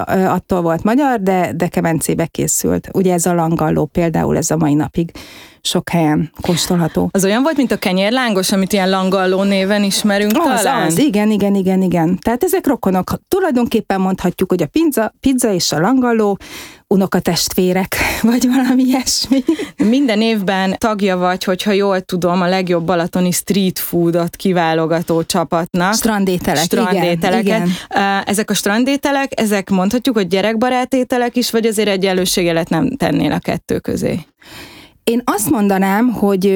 attól 0.06 0.60
volt 0.60 0.82
magyar, 0.82 1.20
de, 1.20 1.52
de 1.56 1.68
kemencébe 1.68 2.26
készült. 2.26 2.88
Ugye 2.92 3.12
ez 3.12 3.26
a 3.26 3.34
langalló 3.34 3.84
például 3.84 4.36
ez 4.36 4.50
a 4.50 4.56
mai 4.56 4.74
napig 4.74 5.12
sok 5.62 5.88
helyen 5.88 6.30
kóstolható. 6.40 7.08
Az 7.12 7.24
olyan 7.24 7.42
volt, 7.42 7.56
mint 7.56 7.72
a 7.72 7.76
kenyérlángos, 7.76 8.52
amit 8.52 8.72
ilyen 8.72 8.90
langalló 8.90 9.42
néven 9.42 9.82
ismerünk 9.82 10.36
az, 10.36 10.62
talán? 10.62 10.86
Az, 10.86 10.98
igen, 10.98 11.30
igen, 11.30 11.54
igen, 11.54 11.82
igen. 11.82 12.18
Tehát 12.18 12.44
ezek 12.44 12.66
rokonok. 12.66 13.12
Tulajdonképpen 13.28 14.00
mondhatjuk, 14.00 14.50
hogy 14.50 14.62
a 14.62 14.66
pizza, 14.66 15.14
pizza 15.20 15.52
és 15.52 15.72
a 15.72 15.80
langalló 15.80 16.38
unokatestvérek, 16.86 17.96
vagy 18.22 18.46
valami 18.46 18.82
ilyesmi. 18.82 19.44
Minden 19.76 20.20
évben 20.20 20.74
tagja 20.78 21.16
vagy, 21.16 21.44
hogyha 21.44 21.70
jól 21.70 22.00
tudom, 22.00 22.42
a 22.42 22.48
legjobb 22.48 22.84
balatoni 22.84 23.30
street 23.30 23.78
foodot 23.78 24.36
kiválogató 24.36 25.22
csapatnak. 25.22 25.94
Strandételek, 25.94 26.62
Strandételeket. 26.62 27.42
igen, 27.44 27.68
igen. 27.90 28.22
Ezek 28.26 28.50
a 28.50 28.54
strandételek, 28.54 29.40
ezek 29.40 29.70
mondhatjuk, 29.70 30.16
hogy 30.16 30.26
gyerekbarát 30.26 30.94
ételek 30.94 31.36
is, 31.36 31.50
vagy 31.50 31.66
azért 31.66 31.88
egyenlőségelet 31.88 32.68
nem 32.68 32.96
tennél 32.96 33.32
a 33.32 33.38
kettő 33.38 33.78
közé? 33.78 34.26
Én 35.04 35.22
azt 35.24 35.50
mondanám, 35.50 36.08
hogy 36.08 36.46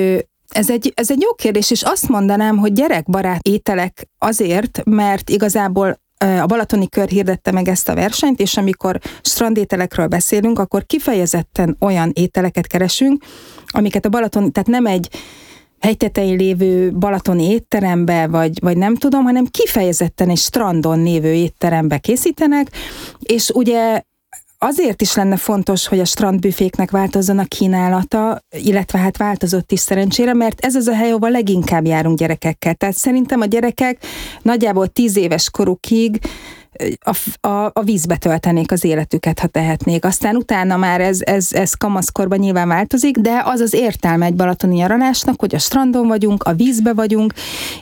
ez 0.48 0.70
egy, 0.70 0.92
ez 0.94 1.10
egy 1.10 1.20
jó 1.20 1.34
kérdés, 1.34 1.70
és 1.70 1.82
azt 1.82 2.08
mondanám, 2.08 2.56
hogy 2.56 2.72
gyerekbarát 2.72 3.46
ételek 3.46 4.08
azért, 4.18 4.82
mert 4.84 5.30
igazából 5.30 6.00
a 6.18 6.46
Balatoni 6.46 6.88
Kör 6.88 7.08
hirdette 7.08 7.52
meg 7.52 7.68
ezt 7.68 7.88
a 7.88 7.94
versenyt, 7.94 8.40
és 8.40 8.56
amikor 8.56 8.98
strandételekről 9.22 10.06
beszélünk, 10.06 10.58
akkor 10.58 10.86
kifejezetten 10.86 11.76
olyan 11.80 12.10
ételeket 12.14 12.66
keresünk, 12.66 13.24
amiket 13.66 14.04
a 14.04 14.08
Balaton, 14.08 14.52
tehát 14.52 14.68
nem 14.68 14.86
egy 14.86 15.08
hegytetején 15.80 16.36
lévő 16.36 16.92
balatoni 16.92 17.50
étterembe, 17.50 18.26
vagy, 18.26 18.58
vagy 18.60 18.76
nem 18.76 18.94
tudom, 18.94 19.24
hanem 19.24 19.44
kifejezetten 19.44 20.30
egy 20.30 20.38
strandon 20.38 21.02
lévő 21.02 21.32
étterembe 21.32 21.98
készítenek, 21.98 22.70
és 23.22 23.50
ugye 23.54 24.02
azért 24.58 25.02
is 25.02 25.14
lenne 25.14 25.36
fontos, 25.36 25.86
hogy 25.86 26.00
a 26.00 26.04
strandbüféknek 26.04 26.90
változzon 26.90 27.38
a 27.38 27.44
kínálata, 27.44 28.40
illetve 28.50 28.98
hát 28.98 29.16
változott 29.16 29.72
is 29.72 29.80
szerencsére, 29.80 30.34
mert 30.34 30.60
ez 30.60 30.74
az 30.74 30.86
a 30.86 30.94
hely, 30.94 31.10
ahol 31.10 31.30
leginkább 31.30 31.86
járunk 31.86 32.18
gyerekekkel. 32.18 32.74
Tehát 32.74 32.96
szerintem 32.96 33.40
a 33.40 33.44
gyerekek 33.44 34.04
nagyjából 34.42 34.86
tíz 34.86 35.16
éves 35.16 35.50
korukig 35.50 36.20
a, 37.00 37.46
a, 37.48 37.70
a 37.72 37.82
vízbe 37.82 38.16
töltenék 38.16 38.72
az 38.72 38.84
életüket, 38.84 39.38
ha 39.38 39.46
tehetnék. 39.46 40.04
Aztán 40.04 40.36
utána 40.36 40.76
már 40.76 41.00
ez, 41.00 41.18
ez, 41.20 41.48
ez 41.52 41.74
kamaszkorban 41.74 42.38
nyilván 42.38 42.68
változik, 42.68 43.16
de 43.16 43.42
az 43.44 43.60
az 43.60 43.74
értelme 43.74 44.26
egy 44.26 44.34
balatoni 44.34 44.74
nyaralásnak, 44.74 45.40
hogy 45.40 45.54
a 45.54 45.58
strandon 45.58 46.06
vagyunk, 46.06 46.42
a 46.42 46.52
vízbe 46.52 46.92
vagyunk, 46.92 47.32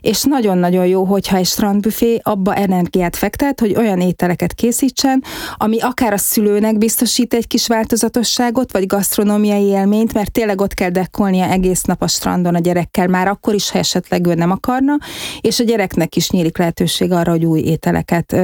és 0.01 0.23
nagyon-nagyon 0.23 0.87
jó, 0.87 1.05
hogyha 1.05 1.37
egy 1.37 1.47
strandbüfé 1.47 2.21
abba 2.23 2.55
energiát 2.55 3.17
fektet, 3.17 3.61
hogy 3.61 3.75
olyan 3.77 4.01
ételeket 4.01 4.53
készítsen, 4.53 5.23
ami 5.57 5.81
akár 5.81 6.13
a 6.13 6.19
szülőnek 6.19 6.79
biztosít 6.79 7.35
egy 7.35 7.47
kis 7.47 7.67
változatosságot, 7.67 8.73
vagy 8.73 8.87
gasztronómiai 8.87 9.65
élményt, 9.65 10.13
mert 10.13 10.33
tényleg 10.33 10.61
ott 10.61 10.75
kell 10.75 10.91
dekkolnia 10.91 11.45
egész 11.51 11.83
nap 11.83 12.03
a 12.03 12.09
strandon 12.09 12.55
a 12.55 12.59
gyerekkel, 12.59 13.07
már 13.07 13.29
akkor 13.29 13.55
is, 13.55 13.71
ha 13.71 13.79
esetleg 13.79 14.27
ő 14.27 14.35
nem 14.35 14.51
akarna, 14.51 14.99
és 15.41 15.61
a 15.61 15.65
gyereknek 15.65 16.17
is 16.17 16.31
nyílik 16.31 16.59
lehetőség 16.59 17.13
arra, 17.13 17.31
hogy 17.31 17.45
új 17.45 17.61
ételeket 17.61 18.37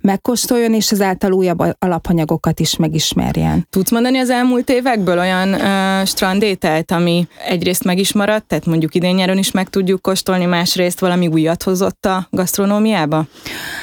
megkóstoljon, 0.00 0.74
és 0.74 0.90
ezáltal 0.90 1.32
újabb 1.32 1.62
alapanyagokat 1.78 2.60
is 2.60 2.76
megismerjen. 2.76 3.66
Tudsz 3.70 3.90
mondani 3.90 4.18
az 4.18 4.30
elmúlt 4.30 4.70
évekből 4.70 5.18
olyan 5.18 5.52
uh, 5.52 6.06
strandételt, 6.06 6.90
ami 6.90 7.28
egyrészt 7.48 7.84
meg 7.84 7.98
is 7.98 8.12
maradt, 8.12 8.46
tehát 8.46 8.66
mondjuk 8.66 8.94
idén 8.94 9.14
nyáron 9.14 9.38
is 9.38 9.50
meg 9.50 9.68
tudjuk 9.68 10.02
kóstolni, 10.02 10.44
másrészt 10.44 11.00
valami 11.00 11.26
újat 11.26 11.62
hozott 11.62 12.06
a 12.06 12.26
gasztronómiába? 12.30 13.26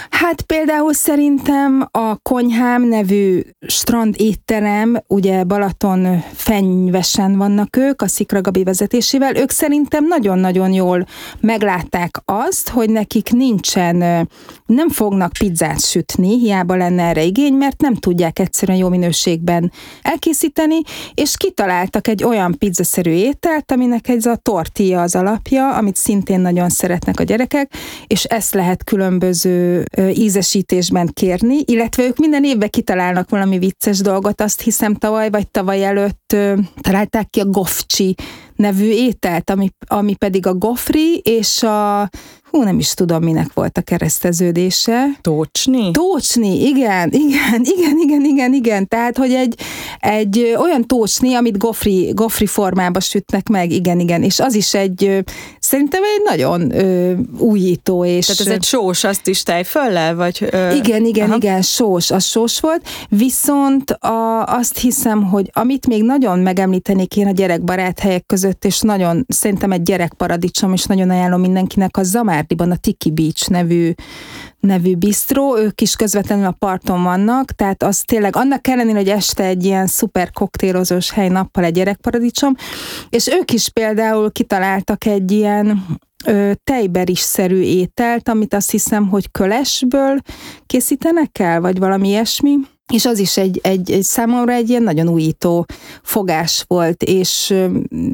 Hát 0.10 0.41
például 0.41 0.93
szerintem 0.93 1.88
a 1.91 2.15
Konyhám 2.15 2.88
nevű 2.88 3.41
strand 3.67 4.15
étterem, 4.17 5.02
ugye 5.08 5.43
Balaton 5.43 6.23
fenyvesen 6.34 7.38
vannak 7.38 7.78
ők, 7.78 8.02
a 8.02 8.08
Szikra 8.08 8.41
Gabi 8.41 8.63
vezetésével, 8.63 9.36
ők 9.36 9.50
szerintem 9.50 10.06
nagyon-nagyon 10.08 10.73
jól 10.73 11.06
meglátták 11.39 12.21
azt, 12.26 12.69
hogy 12.69 12.89
nekik 12.89 13.32
nincsen, 13.32 14.28
nem 14.67 14.89
fognak 14.89 15.32
pizzát 15.39 15.82
sütni, 15.82 16.39
hiába 16.39 16.75
lenne 16.75 17.03
erre 17.03 17.23
igény, 17.23 17.53
mert 17.53 17.82
nem 17.82 17.95
tudják 17.95 18.39
egyszerűen 18.39 18.77
jó 18.77 18.89
minőségben 18.89 19.71
elkészíteni, 20.01 20.80
és 21.13 21.38
kitaláltak 21.38 22.08
egy 22.08 22.23
olyan 22.23 22.56
pizzaszerű 22.58 23.12
ételt, 23.12 23.71
aminek 23.71 24.08
ez 24.08 24.25
a 24.25 24.36
tortilla 24.36 25.01
az 25.01 25.15
alapja, 25.15 25.75
amit 25.75 25.95
szintén 25.95 26.39
nagyon 26.39 26.69
szeretnek 26.69 27.19
a 27.19 27.23
gyerekek, 27.23 27.73
és 28.08 28.23
ezt 28.23 28.53
lehet 28.53 28.84
különböző 28.84 29.86
ízesítésben 30.13 31.10
kérni, 31.13 31.58
illetve 31.65 32.03
ők 32.03 32.17
minden 32.17 32.43
évben 32.43 32.69
kitalálnak 32.69 33.30
valami 33.30 33.58
vicces 33.60 33.99
dolgot, 33.99 34.41
azt 34.41 34.62
hiszem 34.62 34.95
tavaly 34.95 35.30
vagy 35.30 35.47
tavaly 35.47 35.86
előtt 35.86 36.36
találták 36.82 37.30
ki 37.30 37.39
a 37.39 37.45
gofcsi 37.45 38.15
nevű 38.56 38.89
ételt, 38.89 39.49
ami, 39.49 39.69
ami 39.88 40.15
pedig 40.15 40.47
a 40.47 40.53
gofri 40.53 41.21
és 41.23 41.63
a 41.63 42.10
hú, 42.58 42.63
nem 42.63 42.80
is 42.80 42.93
tudom, 42.93 43.24
minek 43.24 43.54
volt 43.54 43.78
a 43.78 43.82
kereszteződése. 43.82 45.06
Tócsni? 45.22 45.91
Tócsni, 45.91 46.67
igen, 46.67 47.10
igen, 47.12 47.62
igen, 47.78 47.98
igen, 47.98 48.26
igen, 48.26 48.54
igen. 48.54 48.88
Tehát, 48.88 49.17
hogy 49.17 49.32
egy, 49.32 49.56
egy 50.00 50.56
olyan 50.60 50.88
tócsni, 50.88 51.34
amit 51.34 51.58
gofri, 51.58 52.12
gofri 52.13 52.46
formába 52.46 53.00
sütnek 53.00 53.50
meg, 53.50 53.72
igen, 53.72 54.00
igen, 54.00 54.24
és 54.24 54.39
az 54.39 54.56
is 54.56 54.74
egy, 54.74 55.24
szerintem 55.60 56.02
egy 56.04 56.22
nagyon 56.38 56.76
ö, 56.76 57.13
újító. 57.38 58.06
És, 58.06 58.26
Tehát 58.26 58.41
ez 58.41 58.48
egy 58.48 58.63
sós, 58.63 59.04
azt 59.04 59.28
is 59.28 59.43
tejföllel, 59.43 60.15
vagy? 60.15 60.48
Ö, 60.52 60.74
igen, 60.74 61.06
igen, 61.06 61.28
aha. 61.28 61.36
igen, 61.36 61.62
sós, 61.62 62.12
az 62.12 62.24
sós 62.26 62.60
volt, 62.60 62.82
viszont 63.10 63.91
a, 63.91 64.43
azt 64.43 64.78
hiszem, 64.78 65.24
hogy 65.24 65.50
amit 65.54 65.88
még 65.88 66.04
nagyon 66.04 66.39
megemlítenék 66.39 67.15
én 67.15 67.28
a 67.28 67.32
gyerekbarát 67.32 68.00
helyek 68.00 68.26
között, 68.26 68.65
és 68.65 68.80
nagyon, 68.80 69.26
szerintem 69.28 69.72
egy 69.72 69.82
gyerekparadicsom, 69.82 70.74
és 70.74 70.86
nagyon 70.86 71.10
ajánlom 71.10 71.41
mindenkinek, 71.41 71.98
a 71.98 72.04
Zamár 72.04 72.46
Márdiban 72.48 72.72
a 72.72 72.80
Tiki 72.80 73.12
Beach 73.12 73.50
nevű 73.50 73.92
nevű 74.60 74.96
bistró, 74.96 75.58
ők 75.58 75.82
is 75.82 75.96
közvetlenül 75.96 76.46
a 76.46 76.56
parton 76.60 77.04
vannak, 77.04 77.52
tehát 77.52 77.84
az 77.84 78.02
tényleg 78.02 78.36
annak 78.36 78.68
ellenére, 78.68 78.98
hogy 78.98 79.10
este 79.10 79.44
egy 79.44 79.66
ilyen 79.66 79.88
szuper 79.88 80.32
koktélozós 80.32 81.12
hely 81.12 81.28
nappal 81.28 81.64
egy 81.64 81.74
gyerekparadicsom, 81.74 82.56
és 83.10 83.28
ők 83.28 83.52
is 83.54 83.70
például 83.70 84.32
kitaláltak 84.32 85.06
egy 85.06 85.32
ilyen 85.32 85.86
ö, 86.26 86.52
tejberis-szerű 86.64 87.60
ételt, 87.62 88.30
amit 88.30 88.54
azt 88.54 88.72
hiszem, 88.72 89.08
hogy 89.08 89.32
kölesből 89.32 90.20
készítenek 90.66 91.40
el, 91.40 91.62
vagy 91.62 91.80
valami 91.80 92.08
ilyesmi, 92.08 92.56
és 92.94 93.06
az 93.06 93.20
is 93.20 93.38
egy, 93.38 93.60
egy, 93.64 93.92
egy 93.92 94.04
számomra 94.04 94.54
egy 94.54 94.70
ilyen 94.70 94.84
nagyon 94.84 95.10
újító 95.10 95.66
fogás 96.04 96.66
volt, 96.68 97.04
és 97.04 97.54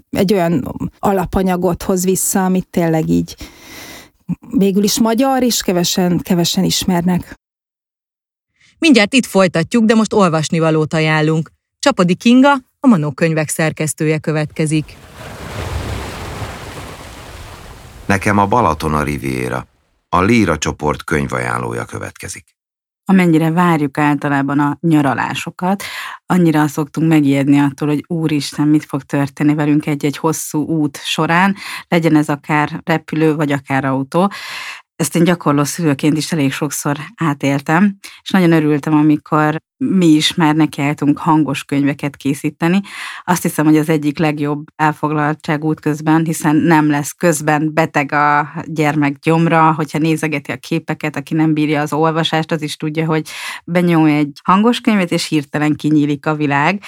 egy 0.09 0.33
olyan 0.33 0.75
alapanyagot 0.99 1.83
hoz 1.83 2.03
vissza, 2.03 2.45
amit 2.45 2.67
tényleg 2.69 3.09
így 3.09 3.35
végül 4.57 4.83
is 4.83 4.99
magyar, 4.99 5.43
és 5.43 5.61
kevesen, 5.61 6.19
kevesen 6.19 6.63
ismernek. 6.63 7.33
Mindjárt 8.79 9.13
itt 9.13 9.25
folytatjuk, 9.25 9.83
de 9.83 9.95
most 9.95 10.13
olvasni 10.13 10.59
valót 10.59 10.93
ajánlunk. 10.93 11.51
Csapadi 11.79 12.15
Kinga, 12.15 12.51
a 12.79 12.87
Manó 12.87 13.11
könyvek 13.11 13.49
szerkesztője 13.49 14.19
következik. 14.19 14.97
Nekem 18.05 18.37
a 18.37 18.47
Balaton 18.47 18.93
a 18.93 19.03
Riviera. 19.03 19.67
A 20.09 20.21
Líra 20.21 20.57
csoport 20.57 21.03
könyvajánlója 21.03 21.85
következik. 21.85 22.55
Amennyire 23.05 23.51
várjuk 23.51 23.97
általában 23.97 24.59
a 24.59 24.77
nyaralásokat, 24.81 25.83
annyira 26.25 26.67
szoktunk 26.67 27.07
megijedni 27.07 27.59
attól, 27.59 27.87
hogy 27.87 28.03
úristen, 28.07 28.67
mit 28.67 28.85
fog 28.85 29.01
történni 29.01 29.53
velünk 29.53 29.85
egy-egy 29.85 30.17
hosszú 30.17 30.65
út 30.65 30.97
során, 31.03 31.55
legyen 31.87 32.15
ez 32.15 32.29
akár 32.29 32.81
repülő, 32.83 33.35
vagy 33.35 33.51
akár 33.51 33.85
autó. 33.85 34.31
Ezt 34.95 35.15
én 35.15 35.23
gyakorló 35.23 35.63
szülőként 35.63 36.17
is 36.17 36.31
elég 36.31 36.51
sokszor 36.51 36.97
átéltem, 37.15 37.97
és 38.21 38.29
nagyon 38.29 38.51
örültem, 38.51 38.93
amikor 38.93 39.57
mi 39.77 40.05
is 40.05 40.33
már 40.33 40.55
nekiálltunk 40.55 41.17
hangos 41.17 41.63
könyveket 41.63 42.15
készíteni. 42.15 42.81
Azt 43.23 43.41
hiszem, 43.41 43.65
hogy 43.65 43.77
az 43.77 43.89
egyik 43.89 44.17
legjobb 44.17 44.63
elfoglaltság 44.75 45.63
útközben, 45.63 46.25
hiszen 46.25 46.55
nem 46.55 46.89
lesz 46.89 47.11
közben 47.11 47.73
beteg 47.73 48.11
a 48.11 48.53
gyermek 48.65 49.19
gyomra, 49.19 49.73
hogyha 49.73 49.97
nézegeti 49.97 50.51
a 50.51 50.57
képeket, 50.57 51.15
aki 51.15 51.33
nem 51.33 51.53
bírja 51.53 51.81
az 51.81 51.93
olvasást, 51.93 52.51
az 52.51 52.61
is 52.61 52.75
tudja, 52.75 53.05
hogy 53.05 53.29
benyom 53.65 54.05
egy 54.05 54.39
hangos 54.43 54.79
könyvet, 54.79 55.11
és 55.11 55.27
hirtelen 55.27 55.75
kinyílik 55.75 56.25
a 56.25 56.35
világ. 56.35 56.81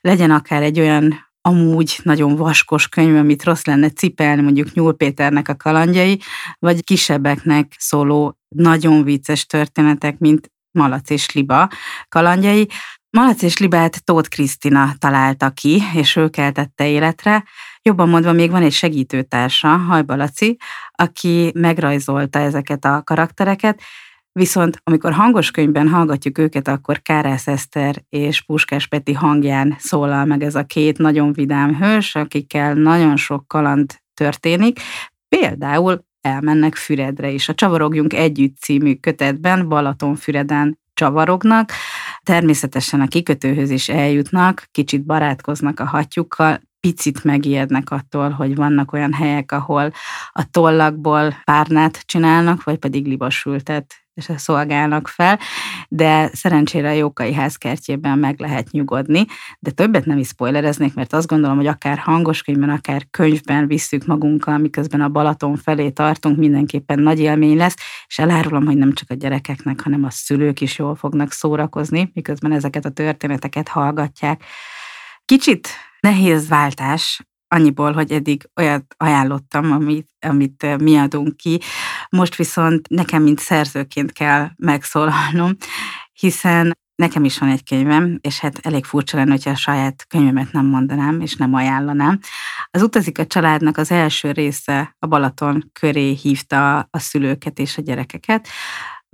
Legyen 0.00 0.30
akár 0.30 0.62
egy 0.62 0.80
olyan 0.80 1.31
amúgy 1.42 2.00
nagyon 2.02 2.36
vaskos 2.36 2.88
könyv, 2.88 3.16
amit 3.16 3.44
rossz 3.44 3.64
lenne 3.64 3.90
cipelni, 3.90 4.42
mondjuk 4.42 4.72
Nyúl 4.72 4.96
Péternek 4.96 5.48
a 5.48 5.56
kalandjai, 5.56 6.20
vagy 6.58 6.84
kisebbeknek 6.84 7.74
szóló 7.78 8.36
nagyon 8.48 9.04
vicces 9.04 9.46
történetek, 9.46 10.18
mint 10.18 10.52
Malac 10.70 11.10
és 11.10 11.32
Liba 11.32 11.68
kalandjai. 12.08 12.68
Malac 13.10 13.42
és 13.42 13.58
Libát 13.58 14.04
Tóth 14.04 14.28
Krisztina 14.28 14.94
találta 14.98 15.50
ki, 15.50 15.82
és 15.94 16.16
ő 16.16 16.28
keltette 16.28 16.88
életre. 16.88 17.44
Jobban 17.82 18.08
mondva 18.08 18.32
még 18.32 18.50
van 18.50 18.62
egy 18.62 18.72
segítőtársa, 18.72 19.68
Hajbalaci, 19.68 20.56
aki 20.90 21.52
megrajzolta 21.54 22.38
ezeket 22.38 22.84
a 22.84 23.02
karaktereket, 23.04 23.82
Viszont 24.32 24.80
amikor 24.84 25.12
hangos 25.12 25.50
könyvben 25.50 25.88
hallgatjuk 25.88 26.38
őket, 26.38 26.68
akkor 26.68 27.02
Kárász 27.02 27.46
Eszter 27.46 28.04
és 28.08 28.42
Puskás 28.42 28.86
Peti 28.86 29.12
hangján 29.12 29.76
szólal 29.78 30.24
meg 30.24 30.42
ez 30.42 30.54
a 30.54 30.64
két 30.64 30.98
nagyon 30.98 31.32
vidám 31.32 31.76
hős, 31.76 32.14
akikkel 32.14 32.74
nagyon 32.74 33.16
sok 33.16 33.48
kaland 33.48 33.94
történik. 34.14 34.80
Például 35.28 36.04
elmennek 36.20 36.74
Füredre 36.74 37.30
is. 37.30 37.48
A 37.48 37.54
Csavarogjunk 37.54 38.12
Együtt 38.12 38.56
című 38.58 38.94
kötetben 38.94 39.68
Balatonfüreden 39.68 40.78
csavarognak, 40.94 41.72
természetesen 42.22 43.00
a 43.00 43.06
kikötőhöz 43.06 43.70
is 43.70 43.88
eljutnak, 43.88 44.68
kicsit 44.70 45.04
barátkoznak 45.04 45.80
a 45.80 45.86
hatjukkal, 45.86 46.60
picit 46.80 47.24
megijednek 47.24 47.90
attól, 47.90 48.30
hogy 48.30 48.54
vannak 48.54 48.92
olyan 48.92 49.12
helyek, 49.12 49.52
ahol 49.52 49.92
a 50.32 50.50
tollakból 50.50 51.34
párnát 51.44 52.02
csinálnak, 52.06 52.64
vagy 52.64 52.78
pedig 52.78 53.06
libasültet 53.06 54.01
szolgálnak 54.36 55.08
fel, 55.08 55.38
de 55.88 56.30
szerencsére 56.32 56.88
a 56.88 56.92
Jókai 56.92 57.32
házkertjében 57.32 58.18
meg 58.18 58.40
lehet 58.40 58.70
nyugodni, 58.70 59.24
de 59.58 59.70
többet 59.70 60.04
nem 60.04 60.18
is 60.18 60.26
spoilereznék, 60.26 60.94
mert 60.94 61.12
azt 61.12 61.26
gondolom, 61.26 61.56
hogy 61.56 61.66
akár 61.66 61.98
hangos 61.98 62.42
könyvben, 62.42 62.70
akár 62.70 63.06
könyvben 63.10 63.66
visszük 63.66 64.06
magunkkal, 64.06 64.58
miközben 64.58 65.00
a 65.00 65.08
Balaton 65.08 65.56
felé 65.56 65.90
tartunk, 65.90 66.38
mindenképpen 66.38 66.98
nagy 66.98 67.18
élmény 67.18 67.56
lesz, 67.56 67.76
és 68.06 68.18
elárulom, 68.18 68.64
hogy 68.66 68.76
nem 68.76 68.92
csak 68.92 69.10
a 69.10 69.14
gyerekeknek, 69.14 69.80
hanem 69.80 70.04
a 70.04 70.10
szülők 70.10 70.60
is 70.60 70.78
jól 70.78 70.94
fognak 70.94 71.32
szórakozni, 71.32 72.10
miközben 72.14 72.52
ezeket 72.52 72.84
a 72.84 72.90
történeteket 72.90 73.68
hallgatják. 73.68 74.44
Kicsit 75.24 75.68
nehéz 76.00 76.48
váltás 76.48 77.22
annyiból, 77.52 77.92
hogy 77.92 78.12
eddig 78.12 78.48
olyat 78.56 78.94
ajánlottam, 78.96 79.72
amit, 79.72 80.08
amit 80.20 80.76
mi 80.78 80.96
adunk 80.96 81.36
ki. 81.36 81.60
Most 82.08 82.36
viszont 82.36 82.88
nekem, 82.88 83.22
mint 83.22 83.38
szerzőként 83.38 84.12
kell 84.12 84.48
megszólalnom, 84.56 85.56
hiszen 86.12 86.72
Nekem 86.94 87.24
is 87.24 87.38
van 87.38 87.48
egy 87.48 87.64
könyvem, 87.64 88.18
és 88.20 88.40
hát 88.40 88.58
elég 88.62 88.84
furcsa 88.84 89.16
lenne, 89.16 89.30
hogyha 89.30 89.50
a 89.50 89.56
saját 89.56 90.06
könyvemet 90.08 90.52
nem 90.52 90.66
mondanám, 90.66 91.20
és 91.20 91.36
nem 91.36 91.54
ajánlanám. 91.54 92.18
Az 92.70 92.82
Utazik 92.82 93.18
a 93.18 93.26
családnak 93.26 93.76
az 93.76 93.90
első 93.90 94.30
része 94.30 94.96
a 94.98 95.06
Balaton 95.06 95.70
köré 95.72 96.12
hívta 96.12 96.78
a 96.78 96.98
szülőket 96.98 97.58
és 97.58 97.78
a 97.78 97.82
gyerekeket 97.82 98.48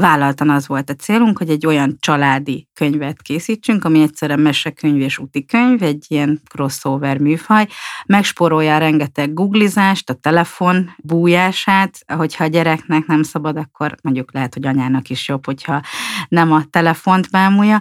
vállaltan 0.03 0.51
az 0.51 0.67
volt 0.67 0.91
a 0.91 0.95
célunk, 0.95 1.39
hogy 1.39 1.51
egy 1.51 1.67
olyan 1.67 1.97
családi 2.01 2.69
könyvet 2.75 3.23
készítsünk, 3.23 3.85
ami 3.85 4.03
egyszerűen 4.03 4.41
mesekönyv 4.41 5.01
és 5.01 5.21
könyv, 5.47 5.83
egy 5.83 6.05
ilyen 6.09 6.41
crossover 6.51 7.19
műfaj, 7.19 7.67
megspórolja 8.07 8.79
rengeteg 8.79 9.35
googlizást, 9.35 10.11
a 10.11 10.15
telefon 10.15 10.95
bújását, 10.99 11.99
hogyha 12.07 12.45
a 12.45 12.47
gyereknek 12.47 13.07
nem 13.07 13.23
szabad, 13.23 13.57
akkor 13.57 13.95
mondjuk 14.03 14.33
lehet, 14.33 14.55
hogy 14.55 14.67
anyának 14.67 15.09
is 15.09 15.29
jobb, 15.29 15.47
hogyha 15.47 15.83
nem 16.29 16.53
a 16.53 16.65
telefont 16.71 17.31
bámulja, 17.31 17.81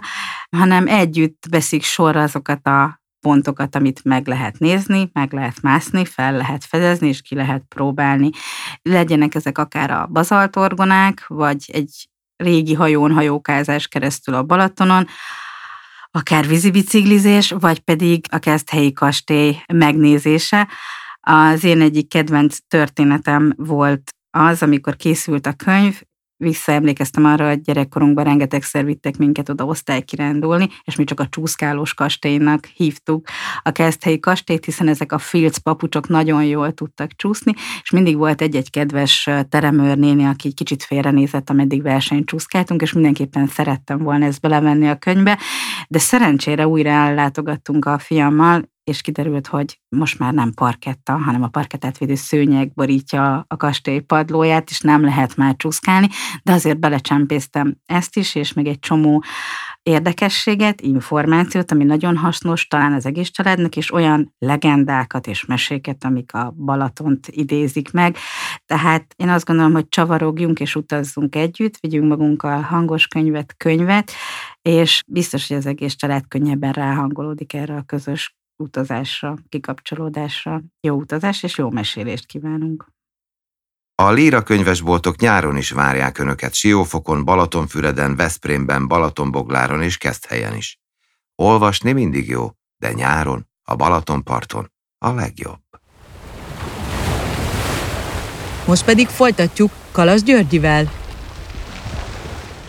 hanem 0.56 0.86
együtt 0.86 1.44
veszik 1.50 1.82
sorra 1.82 2.22
azokat 2.22 2.66
a 2.66 2.97
pontokat, 3.20 3.74
amit 3.74 4.04
meg 4.04 4.26
lehet 4.26 4.58
nézni, 4.58 5.10
meg 5.12 5.32
lehet 5.32 5.62
mászni, 5.62 6.04
fel 6.04 6.36
lehet 6.36 6.64
fedezni, 6.64 7.08
és 7.08 7.22
ki 7.22 7.34
lehet 7.34 7.62
próbálni. 7.68 8.30
Legyenek 8.82 9.34
ezek 9.34 9.58
akár 9.58 9.90
a 9.90 10.06
bazaltorgonák, 10.06 11.26
vagy 11.26 11.64
egy 11.72 12.08
régi 12.36 12.74
hajón 12.74 13.12
hajókázás 13.12 13.88
keresztül 13.88 14.34
a 14.34 14.42
Balatonon, 14.42 15.06
akár 16.10 16.46
vízibiciklizés, 16.46 17.50
vagy 17.50 17.78
pedig 17.78 18.24
a 18.30 18.38
Keszthelyi 18.38 18.92
kastély 18.92 19.62
megnézése. 19.72 20.68
Az 21.20 21.64
én 21.64 21.80
egyik 21.80 22.08
kedvenc 22.08 22.56
történetem 22.68 23.52
volt 23.56 24.10
az, 24.30 24.62
amikor 24.62 24.96
készült 24.96 25.46
a 25.46 25.52
könyv, 25.52 26.02
visszaemlékeztem 26.38 27.24
arra, 27.24 27.48
hogy 27.48 27.60
gyerekkorunkban 27.60 28.24
rengetegszer 28.24 28.84
vittek 28.84 29.16
minket 29.16 29.48
oda 29.48 29.64
osztálykirándulni, 29.64 30.68
és 30.84 30.96
mi 30.96 31.04
csak 31.04 31.20
a 31.20 31.28
csúszkálós 31.28 31.94
kastélynak 31.94 32.64
hívtuk 32.64 33.28
a 33.62 33.70
keszthelyi 33.70 34.20
kastélyt, 34.20 34.64
hiszen 34.64 34.88
ezek 34.88 35.12
a 35.12 35.18
filc 35.18 35.56
papucsok 35.56 36.08
nagyon 36.08 36.44
jól 36.44 36.72
tudtak 36.72 37.16
csúszni, 37.16 37.52
és 37.82 37.90
mindig 37.90 38.16
volt 38.16 38.40
egy-egy 38.40 38.70
kedves 38.70 39.28
teremőrnéni, 39.48 40.24
aki 40.24 40.52
kicsit 40.52 40.82
félrenézett, 40.82 41.50
ameddig 41.50 41.82
versenyt 41.82 42.26
csúszkáltunk, 42.26 42.82
és 42.82 42.92
mindenképpen 42.92 43.46
szerettem 43.46 43.98
volna 43.98 44.24
ezt 44.24 44.40
belevenni 44.40 44.88
a 44.88 44.96
könyvbe, 44.96 45.38
de 45.88 45.98
szerencsére 45.98 46.66
újra 46.68 46.90
ellátogattunk 46.90 47.84
a 47.84 47.98
fiammal, 47.98 48.76
és 48.88 49.00
kiderült, 49.00 49.46
hogy 49.46 49.80
most 49.88 50.18
már 50.18 50.32
nem 50.32 50.52
parketta, 50.52 51.12
hanem 51.18 51.42
a 51.42 51.48
parkettát 51.48 51.98
védő 51.98 52.14
szőnyeg 52.14 52.72
borítja 52.74 53.44
a 53.48 53.56
kastély 53.56 53.98
padlóját, 53.98 54.70
és 54.70 54.80
nem 54.80 55.04
lehet 55.04 55.36
már 55.36 55.56
csúszkálni, 55.56 56.08
de 56.42 56.52
azért 56.52 56.78
belecsempésztem 56.78 57.76
ezt 57.86 58.16
is, 58.16 58.34
és 58.34 58.52
még 58.52 58.66
egy 58.66 58.78
csomó 58.78 59.22
érdekességet, 59.82 60.80
információt, 60.80 61.70
ami 61.70 61.84
nagyon 61.84 62.16
hasznos 62.16 62.66
talán 62.66 62.92
az 62.92 63.06
egész 63.06 63.30
családnak, 63.30 63.76
és 63.76 63.92
olyan 63.92 64.34
legendákat 64.38 65.26
és 65.26 65.44
meséket, 65.44 66.04
amik 66.04 66.34
a 66.34 66.54
Balatont 66.56 67.26
idézik 67.28 67.92
meg. 67.92 68.16
Tehát 68.66 69.14
én 69.16 69.28
azt 69.28 69.44
gondolom, 69.44 69.72
hogy 69.72 69.88
csavarogjunk 69.88 70.60
és 70.60 70.74
utazzunk 70.74 71.36
együtt, 71.36 71.76
vigyünk 71.80 72.08
magunkkal 72.08 72.60
hangos 72.60 73.06
könyvet, 73.06 73.54
könyvet, 73.56 74.12
és 74.62 75.02
biztos, 75.06 75.48
hogy 75.48 75.56
az 75.56 75.66
egész 75.66 75.94
család 75.94 76.28
könnyebben 76.28 76.72
ráhangolódik 76.72 77.52
erre 77.52 77.76
a 77.76 77.82
közös 77.82 78.37
utazásra, 78.58 79.36
kikapcsolódásra, 79.48 80.62
jó 80.80 80.96
utazás 80.96 81.42
és 81.42 81.58
jó 81.58 81.70
mesélést 81.70 82.26
kívánunk. 82.26 82.86
A 83.94 84.10
Líra 84.10 84.42
könyvesboltok 84.42 85.20
nyáron 85.20 85.56
is 85.56 85.70
várják 85.70 86.18
Önöket 86.18 86.54
Siófokon, 86.54 87.24
Balatonfüreden, 87.24 88.16
Veszprémben, 88.16 88.88
Balatonbogláron 88.88 89.82
és 89.82 89.96
Keszthelyen 89.96 90.54
is. 90.54 90.78
Olvasni 91.34 91.92
mindig 91.92 92.28
jó, 92.28 92.50
de 92.76 92.92
nyáron, 92.92 93.48
a 93.62 93.76
Balatonparton 93.76 94.72
a 94.98 95.12
legjobb. 95.12 95.60
Most 98.66 98.84
pedig 98.84 99.06
folytatjuk 99.06 99.70
Kalas 99.92 100.22
Györgyivel. 100.22 100.90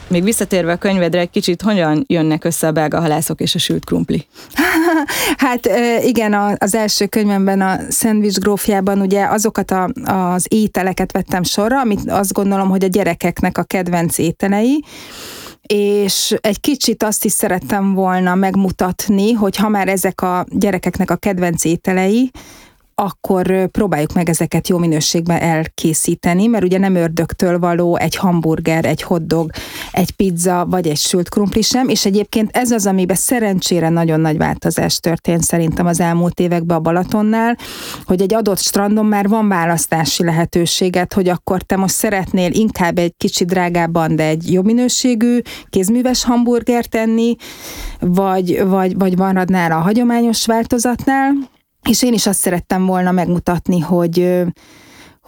Még 0.08 0.24
visszatérve 0.24 0.72
a 0.72 0.78
könyvedre 0.78 1.20
egy 1.20 1.30
kicsit, 1.30 1.62
hogyan 1.62 2.04
jönnek 2.08 2.44
össze 2.44 2.68
a 2.68 2.72
belga 2.72 3.00
halászok 3.00 3.42
és 3.42 3.56
a 3.56 3.60
sült 3.60 3.86
krumpli? 3.86 4.28
hát 5.38 5.70
igen, 6.02 6.34
az 6.58 6.76
első 6.76 7.06
könyvemben, 7.06 7.62
a 7.62 7.80
Szendvics 7.90 8.38
grófjában 8.38 9.02
ugye 9.02 9.26
azokat 9.26 9.72
a, 9.72 9.90
az 10.04 10.46
ételeket 10.50 11.12
vettem 11.12 11.44
sorra, 11.44 11.80
amit 11.80 12.12
azt 12.12 12.34
gondolom, 12.34 12.70
hogy 12.70 12.84
a 12.84 12.88
gyerekeknek 12.88 13.58
a 13.58 13.64
kedvenc 13.64 14.18
ételei, 14.18 14.84
és 15.74 16.36
egy 16.42 16.60
kicsit 16.60 17.04
azt 17.04 17.26
is 17.26 17.32
szerettem 17.32 17.94
volna 17.94 18.36
megmutatni, 18.36 19.32
hogy 19.32 19.56
ha 19.56 19.70
már 19.70 19.88
ezek 19.88 20.22
a 20.22 20.46
gyerekeknek 20.50 21.12
a 21.12 21.16
kedvenc 21.16 21.66
ételei, 21.66 22.32
akkor 23.00 23.68
próbáljuk 23.68 24.14
meg 24.14 24.30
ezeket 24.30 24.68
jó 24.68 24.78
minőségben 24.78 25.42
elkészíteni, 25.42 26.48
mert 26.48 26.64
ugye 26.64 26.78
nem 26.78 26.96
ördögtől 26.96 27.60
való 27.60 27.96
egy 27.96 28.16
hamburger, 28.16 28.86
egy 28.86 29.02
hotdog, 29.02 29.52
egy 29.92 30.12
pizza 30.12 30.66
vagy 30.70 30.88
egy 30.88 30.98
sült 30.98 31.30
krumpli 31.30 31.62
sem, 31.62 31.88
és 31.88 32.06
egyébként 32.06 32.58
ez 32.58 32.72
az, 32.72 32.86
amiben 32.86 33.16
szerencsére 33.16 33.90
nagyon 33.90 34.20
nagy 34.20 34.38
változás 34.38 35.00
történt 35.00 35.44
szerintem 35.44 35.86
az 35.86 36.00
elmúlt 36.00 36.40
években 36.40 36.78
a 36.78 36.80
Balatonnál, 36.80 37.58
hogy 38.06 38.22
egy 38.22 38.34
adott 38.34 38.60
strandon 38.60 39.06
már 39.06 39.28
van 39.28 39.48
választási 39.48 40.24
lehetőséget, 40.24 41.14
hogy 41.14 41.30
akkor 41.30 41.62
te 41.62 41.76
most 41.76 41.94
szeretnél 41.94 42.52
inkább 42.52 42.98
egy 42.98 43.14
kicsit 43.18 43.48
drágábban, 43.48 44.16
de 44.16 44.24
egy 44.24 44.54
jobb 44.54 44.66
minőségű 44.66 45.40
kézműves 45.70 46.24
hamburger 46.24 46.86
tenni, 46.86 47.36
vagy, 48.00 48.64
vagy, 48.68 48.98
vagy 48.98 49.18
maradnál 49.18 49.72
a 49.72 49.80
hagyományos 49.80 50.46
változatnál, 50.46 51.34
és 51.88 52.04
én 52.04 52.14
is 52.14 52.28
azt 52.28 52.40
szerettem 52.40 52.86
volna 52.86 53.12
megmutatni, 53.12 53.80
hogy 53.80 54.44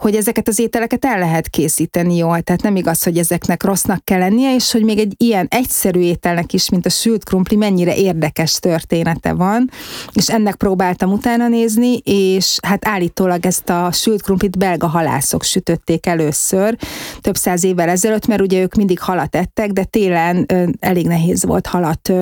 hogy 0.02 0.14
ezeket 0.14 0.48
az 0.48 0.58
ételeket 0.58 1.04
el 1.04 1.18
lehet 1.18 1.48
készíteni 1.48 2.16
jól, 2.16 2.40
tehát 2.40 2.62
nem 2.62 2.76
igaz, 2.76 3.02
hogy 3.02 3.18
ezeknek 3.18 3.62
rossznak 3.62 4.04
kell 4.04 4.18
lennie, 4.18 4.54
és 4.54 4.72
hogy 4.72 4.84
még 4.84 4.98
egy 4.98 5.14
ilyen 5.16 5.46
egyszerű 5.50 6.00
ételnek 6.00 6.52
is, 6.52 6.68
mint 6.68 6.86
a 6.86 6.88
sült 6.88 7.24
krumpli, 7.24 7.56
mennyire 7.56 7.96
érdekes 7.96 8.54
története 8.54 9.32
van, 9.32 9.70
és 10.12 10.28
ennek 10.28 10.54
próbáltam 10.54 11.12
utána 11.12 11.48
nézni, 11.48 11.96
és 12.04 12.58
hát 12.62 12.86
állítólag 12.86 13.46
ezt 13.46 13.68
a 13.68 13.92
sült 13.92 14.22
krumplit 14.22 14.58
belga 14.58 14.86
halászok 14.86 15.42
sütötték 15.42 16.06
először, 16.06 16.76
több 17.20 17.36
száz 17.36 17.64
évvel 17.64 17.88
ezelőtt, 17.88 18.26
mert 18.26 18.40
ugye 18.40 18.60
ők 18.60 18.74
mindig 18.74 18.98
halat 18.98 19.36
ettek, 19.36 19.70
de 19.70 19.84
télen 19.84 20.46
elég 20.80 21.06
nehéz 21.06 21.44
volt 21.44 21.66
halat 21.66 22.12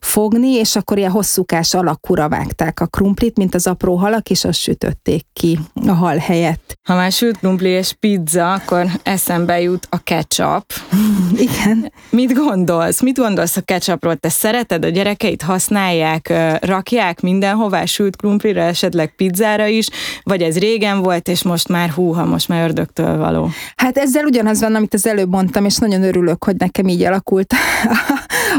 fogni, 0.00 0.50
és 0.50 0.76
akkor 0.76 0.98
ilyen 0.98 1.10
hosszúkás 1.10 1.74
alakúra 1.74 2.28
vágták 2.28 2.80
a 2.80 2.86
krumplit, 2.86 3.36
mint 3.36 3.54
az 3.54 3.66
apró 3.66 3.94
halak, 3.96 4.30
és 4.30 4.44
azt 4.44 4.58
sütötték 4.58 5.26
ki 5.32 5.58
a 5.86 5.92
hal 5.92 6.16
helyett. 6.16 6.78
Ha 6.82 6.94
már 6.94 7.12
sült 7.14 7.38
krumpli 7.38 7.68
és 7.68 7.92
pizza, 8.00 8.52
akkor 8.52 8.86
eszembe 9.02 9.60
jut 9.60 9.86
a 9.90 10.02
ketchup. 10.02 10.64
Igen. 11.46 11.92
Mit 12.10 12.32
gondolsz? 12.32 13.00
Mit 13.00 13.16
gondolsz 13.16 13.56
a 13.56 13.60
ketchupról? 13.60 14.16
Te 14.16 14.28
szereted, 14.28 14.84
a 14.84 14.88
gyerekeit 14.88 15.42
használják, 15.42 16.32
rakják 16.60 17.20
mindenhová 17.20 17.84
sült 17.84 18.16
krumplira, 18.16 18.60
esetleg 18.60 19.14
pizzára 19.16 19.66
is, 19.66 19.88
vagy 20.22 20.42
ez 20.42 20.58
régen 20.58 21.02
volt, 21.02 21.28
és 21.28 21.42
most 21.42 21.68
már 21.68 21.90
húha, 21.90 22.24
most 22.24 22.48
már 22.48 22.62
ördögtől 22.62 23.16
való? 23.16 23.50
Hát 23.76 23.98
ezzel 23.98 24.24
ugyanaz 24.24 24.60
van, 24.60 24.74
amit 24.74 24.94
az 24.94 25.06
előbb 25.06 25.30
mondtam, 25.30 25.64
és 25.64 25.76
nagyon 25.76 26.02
örülök, 26.02 26.44
hogy 26.44 26.56
nekem 26.56 26.88
így 26.88 27.02
alakult 27.02 27.54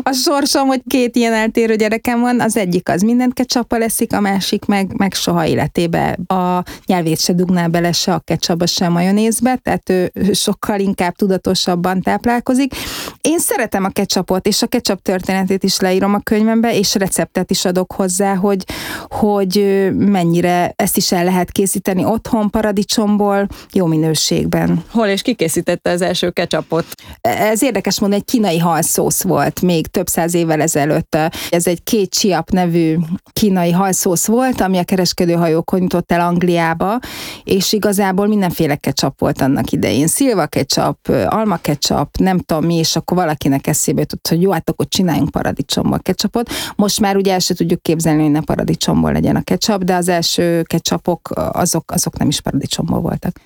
a 0.03 0.11
sorsom, 0.11 0.67
hogy 0.67 0.81
két 0.87 1.15
ilyen 1.15 1.33
eltérő 1.33 1.75
gyerekem 1.75 2.19
van. 2.19 2.39
Az 2.39 2.57
egyik 2.57 2.89
az 2.89 3.01
mindent 3.01 3.33
ketchup 3.33 3.77
leszik, 3.77 4.13
a 4.13 4.19
másik 4.19 4.65
meg, 4.65 4.97
meg 4.97 5.13
soha 5.13 5.45
életébe 5.45 6.17
a 6.27 6.63
nyelvét 6.85 7.19
se 7.19 7.33
dugná 7.33 7.67
bele 7.67 7.91
se 7.91 8.13
a 8.13 8.19
ketchup 8.19 8.43
ketchupba, 8.45 8.65
sem 8.65 8.91
majonézbe, 8.91 9.59
tehát 9.63 9.89
ő 9.89 10.11
sokkal 10.33 10.79
inkább 10.79 11.15
tudatosabban 11.15 12.01
táplálkozik. 12.01 12.73
Én 13.21 13.39
szeretem 13.39 13.83
a 13.83 13.89
ketchupot, 13.89 14.47
és 14.47 14.61
a 14.61 14.67
ketchup 14.67 15.01
történetét 15.01 15.63
is 15.63 15.79
leírom 15.79 16.13
a 16.13 16.19
könyvembe, 16.19 16.77
és 16.77 16.95
receptet 16.95 17.51
is 17.51 17.65
adok 17.65 17.91
hozzá, 17.91 18.35
hogy, 18.35 18.63
hogy 19.07 19.87
mennyire 19.93 20.73
ezt 20.75 20.97
is 20.97 21.11
el 21.11 21.23
lehet 21.23 21.51
készíteni 21.51 22.05
otthon, 22.05 22.49
paradicsomból, 22.49 23.47
jó 23.71 23.85
minőségben. 23.85 24.83
Hol 24.91 25.07
és 25.07 25.21
ki 25.21 25.33
készítette 25.33 25.89
az 25.89 26.01
első 26.01 26.29
ketchupot? 26.29 26.85
Ez 27.21 27.63
érdekes 27.63 27.99
mondani, 27.99 28.21
egy 28.21 28.33
kínai 28.33 28.59
halszósz 28.59 29.21
volt 29.21 29.61
még 29.61 29.84
több 29.87 30.07
száz 30.07 30.33
évvel 30.33 30.61
ezelőtt. 30.61 31.17
Ez 31.49 31.67
egy 31.67 31.83
két 31.83 32.09
csiap 32.09 32.49
nevű 32.49 32.97
kínai 33.33 33.71
halszósz 33.71 34.25
volt, 34.25 34.61
ami 34.61 34.77
a 34.77 34.83
kereskedőhajókon 34.83 35.81
jutott 35.81 36.11
el 36.11 36.19
Angliába, 36.19 36.99
és 37.43 37.73
igazából 37.73 38.27
minden 38.27 38.43
mindenféle 38.45 38.75
ketchup 38.75 39.19
volt 39.19 39.41
annak 39.41 39.71
idején. 39.71 40.07
Szilva 40.07 40.45
ketchup, 40.45 40.97
alma 41.25 41.57
ketchup, 41.57 42.17
nem 42.17 42.39
tudom 42.39 42.65
mi, 42.65 42.75
és 42.75 42.95
akkor 42.95 43.17
valakinek 43.17 43.67
eszébe 43.67 43.99
jutott, 43.99 44.27
hogy 44.27 44.41
jó, 44.41 44.51
hát 44.51 44.69
akkor 44.69 44.87
csináljunk 44.87 45.29
paradicsomból 45.29 45.99
ketchupot. 45.99 46.49
Most 46.75 46.99
már 46.99 47.15
ugye 47.15 47.33
el 47.33 47.39
se 47.39 47.53
tudjuk 47.53 47.81
képzelni, 47.81 48.21
hogy 48.21 48.31
ne 48.31 48.41
paradicsomból 48.41 49.11
legyen 49.11 49.35
a 49.35 49.41
ketchup, 49.41 49.83
de 49.83 49.95
az 49.95 50.07
első 50.07 50.61
ketchupok 50.61 51.29
azok, 51.51 51.91
azok 51.91 52.17
nem 52.17 52.27
is 52.27 52.41
paradicsomból 52.41 52.99
voltak. 52.99 53.39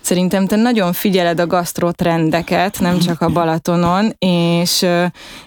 Szerintem 0.00 0.46
te 0.46 0.56
nagyon 0.56 0.92
figyeled 0.92 1.40
a 1.40 1.46
gasztrotrendeket, 1.46 2.80
nem 2.80 2.98
csak 2.98 3.20
a 3.20 3.28
Balatonon, 3.28 4.14
és 4.18 4.86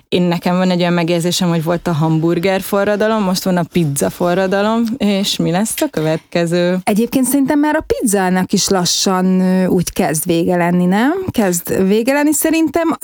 én 0.10 0.22
nekem 0.22 0.58
van 0.58 0.70
egy 0.70 0.80
olyan 0.80 0.94
megérzésem, 0.94 1.50
hogy 1.50 1.64
volt 1.64 1.88
a 1.88 1.92
hamburger 1.92 2.62
forradalom, 2.62 3.24
most 3.24 3.44
van 3.44 3.58
a 3.58 3.64
pizza 3.72 4.10
forradalom, 4.10 4.84
és 4.98 5.38
mi 5.38 5.52
lesz 5.52 5.82
a 5.82 5.88
következő? 5.90 6.78
Egyébként 6.84 7.26
szerintem 7.26 7.60
már 7.60 7.76
a 7.76 7.86
pizzának 7.88 8.52
is 8.52 8.68
lassan 8.68 9.42
úgy 9.68 9.94
kezd 9.94 10.26
vége 10.26 10.56
lenni, 10.56 10.86
nem? 10.86 11.14
Kezd 11.32 11.88
vége 11.88 12.14
lenni 12.14 12.34
szerintem. 12.34 12.98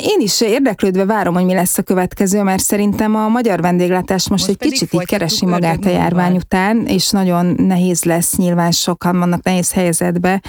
Én 0.00 0.20
is 0.20 0.40
érdeklődve 0.40 1.04
várom, 1.04 1.34
hogy 1.34 1.44
mi 1.44 1.54
lesz 1.54 1.78
a 1.78 1.82
következő, 1.82 2.42
mert 2.42 2.62
szerintem 2.62 3.14
a 3.14 3.28
magyar 3.28 3.60
vendéglátás 3.60 4.28
most, 4.28 4.46
most 4.46 4.62
egy 4.62 4.70
kicsit 4.70 4.92
így 4.92 5.06
keresi 5.06 5.46
magát 5.46 5.84
a 5.84 5.90
járvány 5.90 6.36
után, 6.36 6.86
és 6.86 7.10
nagyon 7.10 7.54
nehéz 7.58 8.04
lesz, 8.04 8.36
nyilván 8.36 8.70
sokan 8.70 9.18
vannak 9.18 9.42
nehéz 9.42 9.72
helyzetbe 9.72 10.40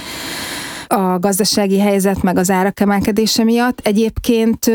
a 0.93 1.19
gazdasági 1.19 1.79
helyzet 1.79 2.21
meg 2.21 2.37
az 2.37 2.49
árak 2.49 2.79
emelkedése 2.79 3.43
miatt. 3.43 3.79
Egyébként 3.83 4.65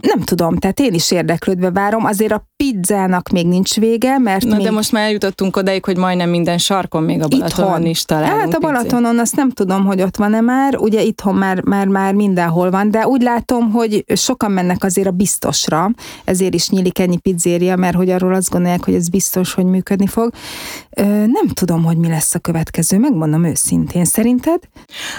nem 0.00 0.20
tudom, 0.24 0.56
tehát 0.56 0.80
én 0.80 0.94
is 0.94 1.10
érdeklődve 1.10 1.70
várom, 1.70 2.04
azért 2.04 2.32
a 2.32 2.48
pizzának 2.56 3.28
még 3.28 3.46
nincs 3.46 3.74
vége, 3.74 4.18
mert 4.18 4.44
Na 4.44 4.56
még... 4.56 4.64
de 4.64 4.70
most 4.70 4.92
már 4.92 5.04
eljutottunk 5.04 5.56
odáig, 5.56 5.84
hogy 5.84 5.96
majdnem 5.96 6.30
minden 6.30 6.58
sarkon, 6.58 7.02
még 7.02 7.22
a 7.22 7.28
Balatonon 7.28 7.70
itthon. 7.70 7.86
is 7.86 8.04
találunk 8.04 8.40
Hát 8.40 8.54
a 8.54 8.58
Balatonon 8.58 9.18
azt 9.18 9.36
nem 9.36 9.50
tudom, 9.50 9.84
hogy 9.84 10.02
ott 10.02 10.16
van-e 10.16 10.40
már, 10.40 10.76
ugye 10.76 11.02
itthon 11.02 11.34
már, 11.34 11.62
már, 11.62 11.86
már 11.86 12.14
mindenhol 12.14 12.70
van, 12.70 12.90
de 12.90 13.06
úgy 13.06 13.22
látom, 13.22 13.70
hogy 13.70 14.04
sokan 14.14 14.50
mennek 14.50 14.84
azért 14.84 15.08
a 15.08 15.10
biztosra, 15.10 15.90
ezért 16.24 16.54
is 16.54 16.68
nyílik 16.68 16.98
ennyi 16.98 17.16
pizzéria, 17.16 17.76
mert 17.76 17.96
hogy 17.96 18.10
arról 18.10 18.34
azt 18.34 18.50
gondolják, 18.50 18.84
hogy 18.84 18.94
ez 18.94 19.08
biztos, 19.08 19.54
hogy 19.54 19.64
működni 19.64 20.06
fog. 20.06 20.30
Nem 21.26 21.48
tudom, 21.54 21.84
hogy 21.84 21.96
mi 21.96 22.08
lesz 22.08 22.34
a 22.34 22.38
következő, 22.38 22.98
megmondom 22.98 23.44
őszintén. 23.44 24.04
Szerinted? 24.04 24.60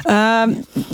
Uh, 0.04 0.31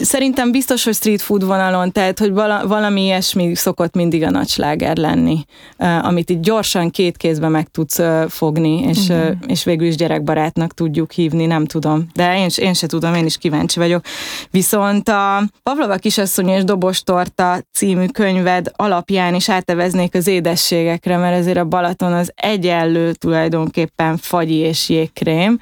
szerintem 0.01 0.51
biztos, 0.51 0.83
hogy 0.83 0.93
street 0.93 1.21
food 1.21 1.45
vonalon, 1.45 1.91
tehát, 1.91 2.19
hogy 2.19 2.31
vala, 2.31 2.67
valami 2.67 3.01
ilyesmi 3.01 3.55
szokott 3.55 3.95
mindig 3.95 4.23
a 4.23 4.29
nagysláger 4.29 4.97
lenni, 4.97 5.45
uh, 5.77 6.05
amit 6.05 6.29
így 6.29 6.39
gyorsan 6.39 6.89
két 6.89 7.17
kézbe 7.17 7.47
meg 7.47 7.67
tudsz 7.67 7.99
uh, 7.99 8.29
fogni, 8.29 8.81
és, 8.81 9.09
uh, 9.09 9.29
és 9.47 9.63
végül 9.63 9.87
is 9.87 9.95
gyerekbarátnak 9.95 10.73
tudjuk 10.73 11.11
hívni, 11.11 11.45
nem 11.45 11.65
tudom. 11.65 12.07
De 12.13 12.37
én, 12.37 12.47
én 12.55 12.73
se 12.73 12.87
tudom, 12.87 13.13
én 13.13 13.25
is 13.25 13.37
kíváncsi 13.37 13.79
vagyok. 13.79 14.05
Viszont 14.51 15.09
a 15.09 15.43
Pavlova 15.63 15.95
kisasszony 15.95 16.47
és 16.47 16.63
Dobostorta 16.63 17.59
című 17.71 18.05
könyved 18.05 18.71
alapján 18.75 19.35
is 19.35 19.49
áteveznék 19.49 20.15
az 20.15 20.27
édességekre, 20.27 21.17
mert 21.17 21.39
azért 21.39 21.57
a 21.57 21.65
Balaton 21.65 22.13
az 22.13 22.31
egyenlő 22.35 23.11
tulajdonképpen 23.11 24.17
fagyi 24.17 24.55
és 24.55 24.89
jégkrém. 24.89 25.59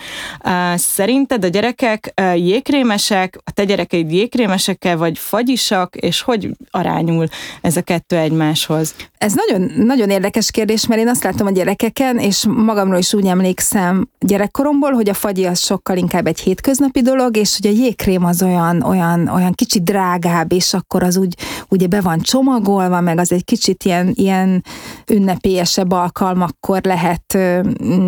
Szerinted 0.75 1.43
a 1.43 1.47
gyerekek 1.47 2.13
jégkrémesek, 2.35 3.37
a 3.43 3.51
te 3.51 3.64
gyerekeid 3.65 4.11
jégkrémesekkel, 4.11 4.97
vagy 4.97 5.17
fagyisak, 5.17 5.95
és 5.95 6.21
hogy 6.21 6.49
arányul 6.71 7.27
ez 7.61 7.77
a 7.77 7.81
kettő 7.81 8.17
egymáshoz? 8.17 8.95
Ez 9.25 9.33
nagyon, 9.33 9.71
nagyon 9.85 10.09
érdekes 10.09 10.51
kérdés, 10.51 10.87
mert 10.87 11.01
én 11.01 11.07
azt 11.07 11.23
látom 11.23 11.47
a 11.47 11.51
gyerekeken, 11.51 12.17
és 12.17 12.45
magamról 12.47 12.97
is 12.97 13.13
úgy 13.13 13.25
emlékszem 13.25 14.09
gyerekkoromból, 14.19 14.91
hogy 14.91 15.09
a 15.09 15.13
fagyi 15.13 15.45
az 15.45 15.59
sokkal 15.59 15.97
inkább 15.97 16.27
egy 16.27 16.39
hétköznapi 16.39 17.01
dolog, 17.01 17.37
és 17.37 17.57
hogy 17.61 17.71
a 17.71 17.75
jégkrém 17.75 18.25
az 18.25 18.43
olyan, 18.43 18.81
olyan, 18.81 19.27
olyan 19.27 19.53
kicsit 19.53 19.83
drágább, 19.83 20.51
és 20.51 20.73
akkor 20.73 21.03
az 21.03 21.17
úgy 21.17 21.35
ugye 21.69 21.87
be 21.87 22.01
van 22.01 22.19
csomagolva, 22.19 23.01
meg 23.01 23.17
az 23.17 23.31
egy 23.31 23.43
kicsit 23.43 23.83
ilyen, 23.83 24.11
ilyen 24.13 24.63
ünnepélyesebb 25.11 25.91
alkalmakkor 25.91 26.81
lehet 26.83 27.37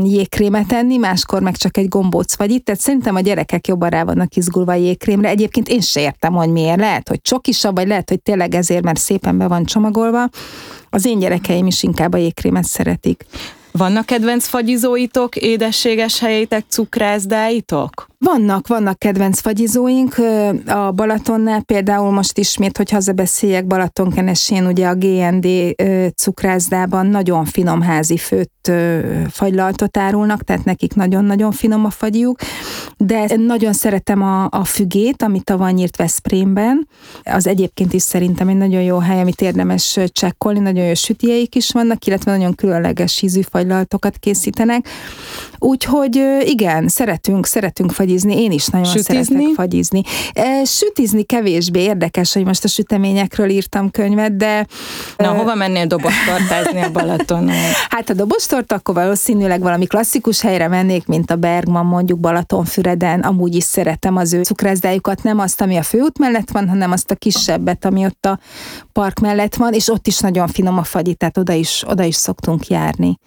jégkrémet 0.03 0.71
enni, 0.71 0.97
máskor 0.97 1.41
meg 1.41 1.55
csak 1.55 1.77
egy 1.77 1.87
gombóc 1.87 2.35
vagy 2.35 2.51
itt, 2.51 2.65
tehát 2.65 2.81
szerintem 2.81 3.15
a 3.15 3.19
gyerekek 3.19 3.67
jobban 3.67 3.89
rá 3.89 4.03
vannak 4.03 4.35
izgulva 4.35 4.71
a 4.71 4.75
jégkrémre. 4.75 5.29
Egyébként 5.29 5.69
én 5.69 5.81
se 5.81 6.01
értem, 6.01 6.33
hogy 6.33 6.49
miért. 6.49 6.79
Lehet, 6.79 7.09
hogy 7.09 7.21
csokisabb, 7.21 7.75
vagy 7.75 7.87
lehet, 7.87 8.09
hogy 8.09 8.21
tényleg 8.21 8.55
ezért, 8.55 8.83
mert 8.83 8.99
szépen 8.99 9.37
be 9.37 9.47
van 9.47 9.65
csomagolva. 9.65 10.29
Az 10.89 11.05
én 11.05 11.19
gyerekeim 11.19 11.67
is 11.67 11.83
inkább 11.83 12.13
a 12.13 12.17
jégkrémet 12.17 12.63
szeretik. 12.63 13.25
Vannak 13.71 14.05
kedvenc 14.05 14.47
fagyizóitok, 14.47 15.35
édességes 15.35 16.19
helyétek, 16.19 16.65
cukrászdáitok? 16.67 18.07
Vannak, 18.19 18.67
vannak 18.67 18.99
kedvenc 18.99 19.39
fagyizóink. 19.39 20.15
A 20.65 20.91
Balatonnál 20.91 21.61
például 21.61 22.11
most 22.11 22.37
ismét, 22.37 22.77
hogy 22.77 22.89
hazabeszéljek 22.89 23.67
Balatonkenesén, 23.67 24.65
ugye 24.65 24.87
a 24.87 24.95
GND 24.95 25.47
cukrászdában 26.15 27.05
nagyon 27.05 27.45
finom 27.45 27.81
házi 27.81 28.17
főtt 28.17 28.71
fagylaltot 29.29 29.97
árulnak, 29.97 30.43
tehát 30.43 30.65
nekik 30.65 30.93
nagyon-nagyon 30.93 31.51
finom 31.51 31.85
a 31.85 31.89
fagyjuk, 31.89 32.39
de 32.97 33.35
nagyon 33.35 33.73
szeretem 33.73 34.21
a, 34.21 34.47
a 34.51 34.63
fügét, 34.63 35.21
amit 35.21 35.49
a 35.49 35.69
nyírt 35.69 35.97
Veszprémben. 35.97 36.87
Az 37.23 37.47
egyébként 37.47 37.93
is 37.93 38.01
szerintem 38.01 38.47
egy 38.47 38.57
nagyon 38.57 38.81
jó 38.81 38.97
hely, 38.97 39.19
amit 39.19 39.41
érdemes 39.41 39.99
csekkolni, 40.11 40.59
nagyon 40.59 40.85
jó 40.85 40.93
sütieik 40.93 41.55
is 41.55 41.71
vannak, 41.71 42.05
illetve 42.05 42.31
nagyon 42.31 42.55
különleges 42.55 43.21
ízű 43.21 43.41
fagylaltokat 43.41 44.17
készítenek. 44.17 44.87
Úgyhogy 45.59 46.23
igen, 46.45 46.87
szeretünk, 46.87 47.45
szeretünk 47.45 47.91
fagyizni, 47.91 48.41
én 48.41 48.51
is 48.51 48.67
nagyon 48.67 48.87
Sütizni? 48.87 49.13
szeretek 49.13 49.53
fagyizni. 49.55 50.01
Sütizni 50.65 51.23
kevésbé 51.23 51.79
érdekes, 51.79 52.33
hogy 52.33 52.45
most 52.45 52.63
a 52.63 52.67
süteményekről 52.67 53.49
írtam 53.49 53.91
könyvet, 53.91 54.37
de... 54.37 54.65
Na, 55.17 55.27
hova 55.27 55.55
mennél 55.55 55.85
dobostortázni 55.85 56.81
a 56.81 56.91
Balatonon? 56.91 57.55
Hát 57.89 58.09
a 58.09 58.13
dobostort 58.13 58.71
akkor 58.71 58.95
valószínűleg 58.95 59.61
valami 59.61 59.85
klasszikus 59.85 60.41
helyre 60.41 60.67
mennék, 60.67 61.05
mint 61.05 61.31
a 61.31 61.35
Bergman 61.35 61.85
mondjuk 61.85 62.19
Balatonfüreden, 62.19 63.19
amúgy 63.19 63.55
is 63.55 63.63
szeretem 63.63 64.15
az 64.15 64.33
ő 64.33 64.43
cukrászdájukat, 64.43 65.23
nem 65.23 65.39
azt, 65.39 65.61
ami 65.61 65.77
a 65.77 65.83
főút 65.83 66.19
mellett 66.19 66.51
van, 66.51 66.69
hanem 66.69 66.91
azt 66.91 67.11
a 67.11 67.15
kisebbet, 67.15 67.85
ami 67.85 68.05
ott 68.05 68.25
a 68.25 68.39
park 68.93 69.19
mellett 69.19 69.55
van, 69.55 69.73
és 69.73 69.89
ott 69.89 70.07
is 70.07 70.19
nagyon 70.19 70.47
finom 70.47 70.77
a 70.77 70.83
fagyi, 70.83 71.13
tehát 71.13 71.37
oda 71.37 71.53
is, 71.53 71.83
oda 71.87 72.03
is 72.03 72.15
szoktunk 72.15 72.67
járni. 72.67 73.17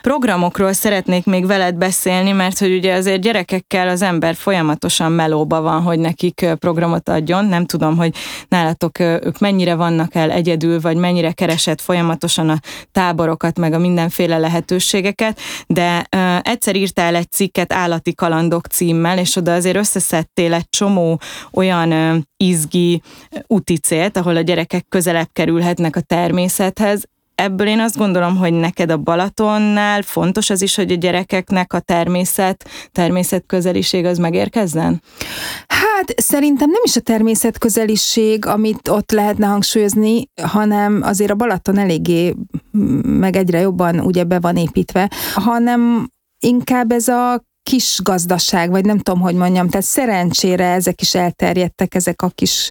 Programokról 0.00 0.72
szeretnék 0.72 1.24
még 1.24 1.46
veled 1.46 1.74
beszélni, 1.74 2.32
mert 2.32 2.58
hogy 2.58 2.74
ugye 2.74 2.94
azért 2.94 3.20
gyerekekkel 3.20 3.88
az 3.88 4.02
ember 4.02 4.34
folyamatosan 4.34 5.12
melóba 5.12 5.60
van, 5.60 5.82
hogy 5.82 5.98
nekik 5.98 6.46
programot 6.58 7.08
adjon. 7.08 7.44
Nem 7.44 7.66
tudom, 7.66 7.96
hogy 7.96 8.14
nálatok 8.48 8.98
ők 8.98 9.38
mennyire 9.38 9.74
vannak 9.74 10.14
el 10.14 10.30
egyedül, 10.30 10.80
vagy 10.80 10.96
mennyire 10.96 11.32
keresett 11.32 11.80
folyamatosan 11.80 12.48
a 12.48 12.58
táborokat, 12.92 13.58
meg 13.58 13.72
a 13.72 13.78
mindenféle 13.78 14.38
lehetőségeket, 14.38 15.40
de 15.66 16.06
uh, 16.16 16.38
egyszer 16.42 16.76
írtál 16.76 17.14
egy 17.14 17.30
cikket 17.30 17.72
Állati 17.72 18.14
kalandok 18.14 18.66
címmel, 18.66 19.18
és 19.18 19.36
oda 19.36 19.52
azért 19.54 19.76
összeszedtél 19.76 20.54
egy 20.54 20.68
csomó 20.68 21.20
olyan 21.52 21.92
uh, 21.92 22.16
izgi 22.36 23.02
úti 23.46 23.78
célt, 23.78 24.16
ahol 24.16 24.36
a 24.36 24.40
gyerekek 24.40 24.86
közelebb 24.88 25.28
kerülhetnek 25.32 25.96
a 25.96 26.00
természethez 26.00 27.02
ebből 27.34 27.66
én 27.66 27.80
azt 27.80 27.96
gondolom, 27.96 28.36
hogy 28.36 28.52
neked 28.52 28.90
a 28.90 28.96
Balatonnál 28.96 30.02
fontos 30.02 30.50
az 30.50 30.62
is, 30.62 30.74
hogy 30.74 30.92
a 30.92 30.96
gyerekeknek 30.96 31.72
a 31.72 31.80
természet, 31.80 32.68
természet 32.92 33.44
közeliség 33.46 34.04
az 34.04 34.18
megérkezzen? 34.18 35.02
Hát 35.66 36.20
szerintem 36.20 36.70
nem 36.70 36.82
is 36.84 36.96
a 36.96 37.00
természet 37.00 37.58
közeliség, 37.58 38.46
amit 38.46 38.88
ott 38.88 39.10
lehetne 39.10 39.46
hangsúlyozni, 39.46 40.28
hanem 40.42 41.00
azért 41.02 41.30
a 41.30 41.34
Balaton 41.34 41.78
eléggé 41.78 42.34
meg 43.02 43.36
egyre 43.36 43.60
jobban 43.60 44.00
ugye 44.00 44.24
be 44.24 44.40
van 44.40 44.56
építve, 44.56 45.10
hanem 45.34 46.08
inkább 46.40 46.92
ez 46.92 47.08
a 47.08 47.44
kis 47.62 48.00
gazdaság, 48.02 48.70
vagy 48.70 48.84
nem 48.84 48.98
tudom, 48.98 49.20
hogy 49.20 49.34
mondjam, 49.34 49.68
tehát 49.68 49.86
szerencsére 49.86 50.72
ezek 50.72 51.00
is 51.00 51.14
elterjedtek, 51.14 51.94
ezek 51.94 52.22
a 52.22 52.28
kis, 52.28 52.70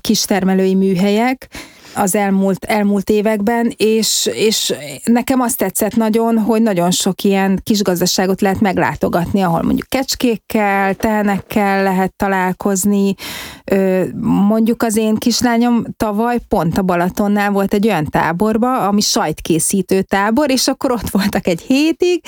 kis 0.00 0.24
termelői 0.24 0.74
műhelyek, 0.74 1.48
az 1.94 2.14
elmúlt, 2.14 2.64
elmúlt 2.64 3.10
években, 3.10 3.74
és, 3.76 4.30
és 4.32 4.74
nekem 5.04 5.40
azt 5.40 5.58
tetszett 5.58 5.96
nagyon, 5.96 6.38
hogy 6.38 6.62
nagyon 6.62 6.90
sok 6.90 7.22
ilyen 7.22 7.60
kis 7.62 7.82
gazdaságot 7.82 8.40
lehet 8.40 8.60
meglátogatni, 8.60 9.40
ahol 9.40 9.62
mondjuk 9.62 9.88
kecskékkel, 9.88 10.94
tehenekkel 10.94 11.82
lehet 11.82 12.12
találkozni. 12.16 13.14
Mondjuk 14.20 14.82
az 14.82 14.96
én 14.96 15.14
kislányom 15.14 15.84
tavaly 15.96 16.38
pont 16.48 16.78
a 16.78 16.82
Balatonnál 16.82 17.50
volt 17.50 17.74
egy 17.74 17.86
olyan 17.86 18.04
táborba, 18.04 18.86
ami 18.86 19.00
sajtkészítő 19.00 20.02
tábor, 20.02 20.50
és 20.50 20.68
akkor 20.68 20.92
ott 20.92 21.10
voltak 21.10 21.46
egy 21.46 21.60
hétig, 21.60 22.24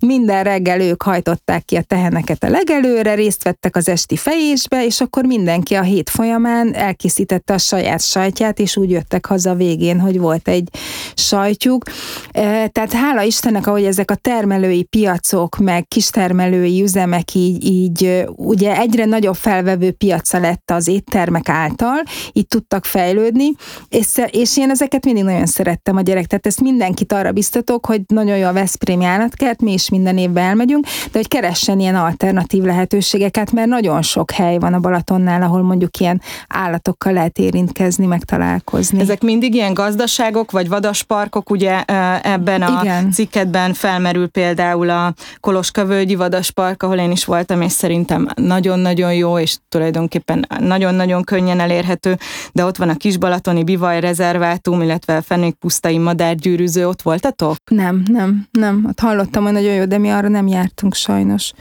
minden 0.00 0.44
reggel 0.44 0.80
ők 0.80 1.02
hajtották 1.02 1.64
ki 1.64 1.76
a 1.76 1.82
teheneket 1.82 2.44
a 2.44 2.48
legelőre, 2.48 3.14
részt 3.14 3.42
vettek 3.42 3.76
az 3.76 3.88
esti 3.88 4.16
fejésbe, 4.16 4.84
és 4.84 5.00
akkor 5.00 5.24
mindenki 5.24 5.74
a 5.74 5.82
hét 5.82 6.10
folyamán 6.10 6.74
elkészítette 6.74 7.54
a 7.54 7.58
saját 7.58 8.02
sajtját, 8.02 8.58
és 8.58 8.76
úgy 8.76 8.92
jöttek 9.00 9.26
haza 9.26 9.54
végén, 9.54 10.00
hogy 10.00 10.18
volt 10.18 10.48
egy 10.48 10.68
sajtjuk. 11.14 11.84
E, 12.32 12.68
tehát 12.68 12.92
hála 12.92 13.22
Istennek, 13.22 13.66
ahogy 13.66 13.84
ezek 13.84 14.10
a 14.10 14.14
termelői 14.14 14.82
piacok, 14.82 15.58
meg 15.58 15.88
kistermelői 15.88 16.82
üzemek 16.82 17.34
így, 17.34 17.64
így 17.64 18.24
ugye 18.36 18.76
egyre 18.78 19.04
nagyobb 19.04 19.34
felvevő 19.34 19.90
piaca 19.90 20.38
lett 20.38 20.70
az 20.70 20.88
éttermek 20.88 21.48
által, 21.48 22.02
így 22.32 22.46
tudtak 22.46 22.84
fejlődni, 22.84 23.52
és, 23.88 24.06
és 24.30 24.56
én 24.56 24.70
ezeket 24.70 25.04
mindig 25.04 25.24
nagyon 25.24 25.46
szerettem 25.46 25.96
a 25.96 26.00
gyerek, 26.00 26.26
tehát 26.26 26.46
ezt 26.46 26.60
mindenkit 26.60 27.12
arra 27.12 27.32
biztatok, 27.32 27.86
hogy 27.86 28.00
nagyon 28.06 28.36
jó 28.36 28.46
a 28.46 28.52
Veszprémi 28.52 29.04
állatkert, 29.04 29.60
mi 29.60 29.72
is 29.72 29.88
minden 29.88 30.18
évben 30.18 30.44
elmegyünk, 30.44 30.84
de 30.84 31.18
hogy 31.18 31.28
keressen 31.28 31.80
ilyen 31.80 31.94
alternatív 31.94 32.62
lehetőségeket, 32.62 33.52
mert 33.52 33.68
nagyon 33.68 34.02
sok 34.02 34.30
hely 34.30 34.58
van 34.58 34.74
a 34.74 34.78
Balatonnál, 34.78 35.42
ahol 35.42 35.62
mondjuk 35.62 35.98
ilyen 35.98 36.20
állatokkal 36.48 37.12
lehet 37.12 37.38
érintkezni, 37.38 38.06
meg 38.06 38.24
találkozni 38.24 38.89
megnézni. 38.92 39.12
Ezek 39.12 39.22
mindig 39.22 39.54
ilyen 39.54 39.74
gazdaságok, 39.74 40.50
vagy 40.50 40.68
vadasparkok, 40.68 41.50
ugye 41.50 41.84
ebben 42.22 42.62
a 42.62 42.80
Igen. 42.82 43.10
cikketben 43.10 43.72
felmerül 43.72 44.28
például 44.28 44.90
a 44.90 45.14
Koloskavölgyi 45.40 46.14
vadaspark, 46.14 46.82
ahol 46.82 46.96
én 46.96 47.10
is 47.10 47.24
voltam, 47.24 47.60
és 47.60 47.72
szerintem 47.72 48.28
nagyon-nagyon 48.34 49.14
jó, 49.14 49.38
és 49.38 49.56
tulajdonképpen 49.68 50.46
nagyon-nagyon 50.58 51.22
könnyen 51.22 51.60
elérhető, 51.60 52.18
de 52.52 52.64
ott 52.64 52.76
van 52.76 52.88
a 52.88 52.96
Kisbalatoni 52.96 53.64
Bivaj 53.64 54.00
rezervátum, 54.00 54.82
illetve 54.82 55.20
Fenékpusztai 55.20 55.98
madárgyűrűző, 55.98 56.88
ott 56.88 57.02
voltatok? 57.02 57.56
Nem, 57.70 58.02
nem, 58.06 58.46
nem. 58.50 58.84
Ott 58.88 59.00
hallottam, 59.00 59.42
hogy 59.42 59.52
nagyon 59.52 59.74
jó, 59.74 59.84
de 59.84 59.98
mi 59.98 60.10
arra 60.10 60.28
nem 60.28 60.46
jártunk 60.46 60.94
sajnos. 60.94 61.52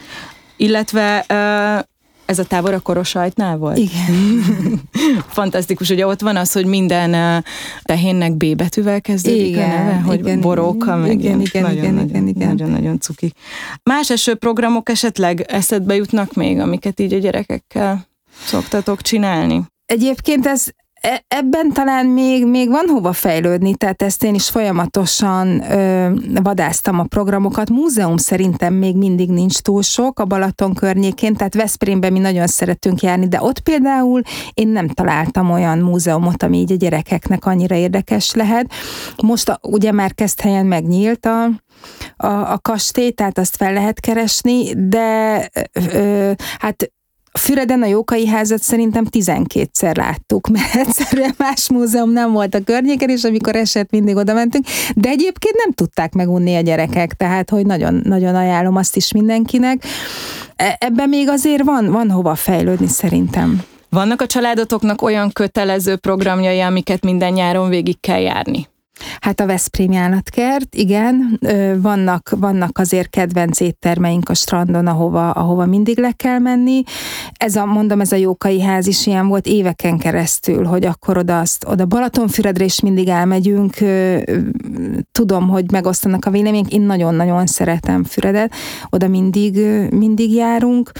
Illetve 0.58 1.26
ez 2.30 2.40
a 2.40 2.44
tábor 2.44 2.74
a 2.74 2.80
Korosajtnál 2.80 3.58
volt? 3.58 3.78
Igen. 3.78 4.82
Fantasztikus, 5.38 5.90
ugye 5.90 6.08
ott 6.08 6.22
van 6.22 6.36
az, 6.36 6.52
hogy 6.52 6.66
minden 6.66 7.44
tehénnek 7.82 8.34
B 8.34 8.56
betűvel 8.56 9.02
kezdődik 9.02 9.48
igen, 9.48 9.70
a 9.70 9.74
neve, 9.74 10.02
hogy 10.06 10.20
igen, 10.20 10.40
boróka, 10.40 10.96
meg 10.96 11.12
igen, 11.12 11.42
igen, 11.42 11.62
nagyon, 11.62 11.78
igen, 11.78 11.94
nagyon, 11.94 12.10
igen, 12.10 12.28
igen. 12.28 12.48
Nagyon-nagyon 12.48 13.00
cuki. 13.00 13.34
Más 13.84 14.10
eső 14.10 14.36
programok 14.36 14.90
esetleg 14.90 15.42
eszedbe 15.42 15.96
jutnak 15.96 16.34
még, 16.34 16.60
amiket 16.60 17.00
így 17.00 17.14
a 17.14 17.18
gyerekekkel 17.18 18.08
szoktatok 18.46 19.02
csinálni? 19.02 19.64
Egyébként 19.86 20.46
ez 20.46 20.68
ebben 21.28 21.72
talán 21.72 22.06
még, 22.06 22.46
még 22.46 22.70
van 22.70 22.88
hova 22.88 23.14
fejlődni, 23.14 23.76
tehát 23.76 24.02
ezt 24.02 24.24
én 24.24 24.34
is 24.34 24.50
folyamatosan 24.50 25.72
ö, 25.72 26.12
vadáztam 26.42 27.00
a 27.00 27.04
programokat. 27.04 27.70
Múzeum 27.70 28.18
szerintem 28.18 28.74
még 28.74 28.96
mindig 28.96 29.30
nincs 29.30 29.58
túl 29.60 29.82
sok 29.82 30.20
a 30.20 30.26
Balaton 30.26 30.74
környékén, 30.74 31.36
tehát 31.36 31.56
Veszprémben 31.56 32.12
mi 32.12 32.20
nagyon 32.20 32.48
szeretünk 32.48 33.02
járni, 33.02 33.28
de 33.28 33.42
ott 33.42 33.60
például 33.60 34.22
én 34.54 34.68
nem 34.68 34.88
találtam 34.88 35.52
olyan 35.52 35.78
múzeumot, 35.78 36.44
ami 36.44 36.58
így 36.58 36.72
a 36.72 36.76
gyerekeknek 36.76 37.46
annyira 37.46 37.76
érdekes 37.76 38.34
lehet. 38.34 38.72
Most 39.24 39.50
a, 39.50 39.60
ugye 39.62 39.92
már 39.92 40.14
kezd 40.14 40.42
helyen 40.42 40.66
megnyílt 40.66 41.26
a, 41.26 41.44
a, 42.18 42.52
a 42.52 42.60
kastély, 42.62 43.12
tehát 43.12 43.38
azt 43.38 43.56
fel 43.56 43.74
lehet 43.74 44.00
keresni, 44.00 44.88
de 44.88 45.50
ö, 45.94 46.32
hát 46.60 46.92
Füreden 47.40 47.82
a 47.82 47.86
Jókai 47.86 48.28
házat 48.28 48.62
szerintem 48.62 49.06
12-szer 49.12 49.98
láttuk, 49.98 50.48
mert 50.48 50.76
egyszerűen 50.76 51.34
más 51.38 51.70
múzeum 51.70 52.12
nem 52.12 52.32
volt 52.32 52.56
a 52.56 52.64
környéken, 52.64 53.10
és 53.10 53.24
amikor 53.24 53.56
esett, 53.56 53.92
mindig 53.92 54.16
oda 54.16 54.34
mentünk, 54.34 54.66
de 54.96 55.10
egyébként 55.10 55.56
nem 55.66 55.74
tudták 55.74 56.14
megunni 56.14 56.56
a 56.56 56.62
gyerekek, 56.62 57.14
tehát 57.14 57.50
hogy 57.50 57.66
nagyon, 57.66 58.02
nagyon 58.04 58.36
ajánlom 58.36 58.76
azt 58.76 58.96
is 58.96 59.12
mindenkinek. 59.12 59.84
E, 60.56 60.76
ebben 60.80 61.10
még 61.10 61.30
azért 61.30 61.64
van, 61.64 61.92
van 61.92 62.12
hova 62.12 62.36
fejlődni 62.36 62.88
szerintem. 62.88 63.64
Vannak 63.90 64.22
a 64.22 64.26
családotoknak 64.26 65.02
olyan 65.02 65.32
kötelező 65.32 65.96
programjai, 65.96 66.60
amiket 66.60 67.04
minden 67.04 67.34
nyáron 67.34 67.70
végig 67.70 68.00
kell 68.00 68.20
járni? 68.20 68.68
Hát 69.20 69.40
a 69.40 69.46
Veszprém 69.46 69.94
állatkert, 69.94 70.76
igen, 70.76 71.40
vannak, 71.82 72.34
vannak 72.38 72.78
azért 72.78 73.10
kedvenc 73.10 73.60
éttermeink 73.60 74.30
a 74.30 74.34
strandon, 74.34 74.88
ahova, 74.88 75.32
ahova 75.32 75.66
mindig 75.66 75.98
le 75.98 76.12
kell 76.12 76.40
menni. 76.40 76.84
Ez 77.34 77.56
a, 77.56 77.66
mondom, 77.66 78.02
ez 78.02 78.12
a 78.12 78.16
Jókai 78.16 78.62
ház 78.62 78.88
is 78.88 79.06
ilyen 79.06 79.28
volt 79.28 79.48
éveken 79.48 79.98
keresztül, 79.98 80.66
hogy 80.66 80.86
akkor 80.86 81.18
oda, 81.18 81.40
azt, 81.40 81.66
oda 81.68 81.86
Balatonfüredre 81.86 82.64
is 82.64 82.80
mindig 82.80 83.08
elmegyünk. 83.08 83.76
Tudom, 85.12 85.50
hogy 85.50 85.72
megosztanak 85.72 86.26
a 86.26 86.32
vélemények, 86.32 86.74
én 86.74 86.82
nagyon-nagyon 86.82 87.46
szeretem 87.46 88.04
Füredet, 88.04 88.54
oda 88.90 89.08
mindig, 89.08 89.60
mindig 89.92 90.34
járunk, 90.34 90.92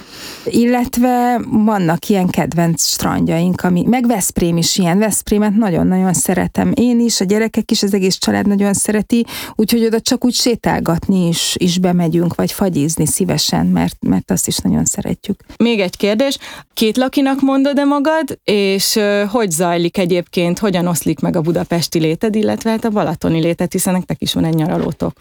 illetve 0.46 1.42
vannak 1.52 2.08
ilyen 2.08 2.28
kedvenc 2.28 2.84
strandjaink, 2.86 3.62
ami, 3.62 3.84
meg 3.88 4.08
Veszprém 4.08 4.58
is 4.58 4.78
ilyen, 4.78 4.98
Veszprémet 4.98 5.56
nagyon-nagyon 5.56 6.14
szeretem 6.14 6.72
én 6.76 7.00
is, 7.00 7.22
a 7.22 7.26
gyerekek 7.26 7.72
is, 7.72 7.84
az 7.90 7.96
egész 7.96 8.18
család 8.18 8.48
nagyon 8.48 8.74
szereti, 8.74 9.26
úgyhogy 9.56 9.86
oda 9.86 10.00
csak 10.00 10.26
úgy 10.26 10.34
sétálgatni 10.34 11.28
is, 11.28 11.56
is 11.58 11.80
bemegyünk, 11.80 12.36
vagy 12.36 12.52
fagyizni 12.52 13.06
szívesen, 13.06 13.66
mert, 13.66 13.96
mert 14.00 14.32
azt 14.32 14.48
is 14.48 14.58
nagyon 14.58 14.86
szeretjük. 14.86 15.44
Még 15.58 15.80
egy 15.80 15.98
kérdés, 15.98 16.38
két 16.74 16.98
lakinak 16.98 17.42
mondod-e 17.42 17.84
magad, 17.84 18.40
és 18.44 19.00
hogy 19.30 19.52
zajlik 19.52 19.98
egyébként, 19.98 20.60
hogyan 20.60 20.88
oszlik 20.88 21.20
meg 21.20 21.36
a 21.36 21.42
budapesti 21.42 22.00
léted, 22.00 22.36
illetve 22.36 22.70
hát 22.70 22.86
a 22.86 22.90
balatoni 22.90 23.42
léted, 23.42 23.72
hiszen 23.72 23.94
nektek 23.94 24.22
is 24.22 24.34
van 24.34 24.46
egy 24.46 24.54
nyaralótok. 24.54 25.14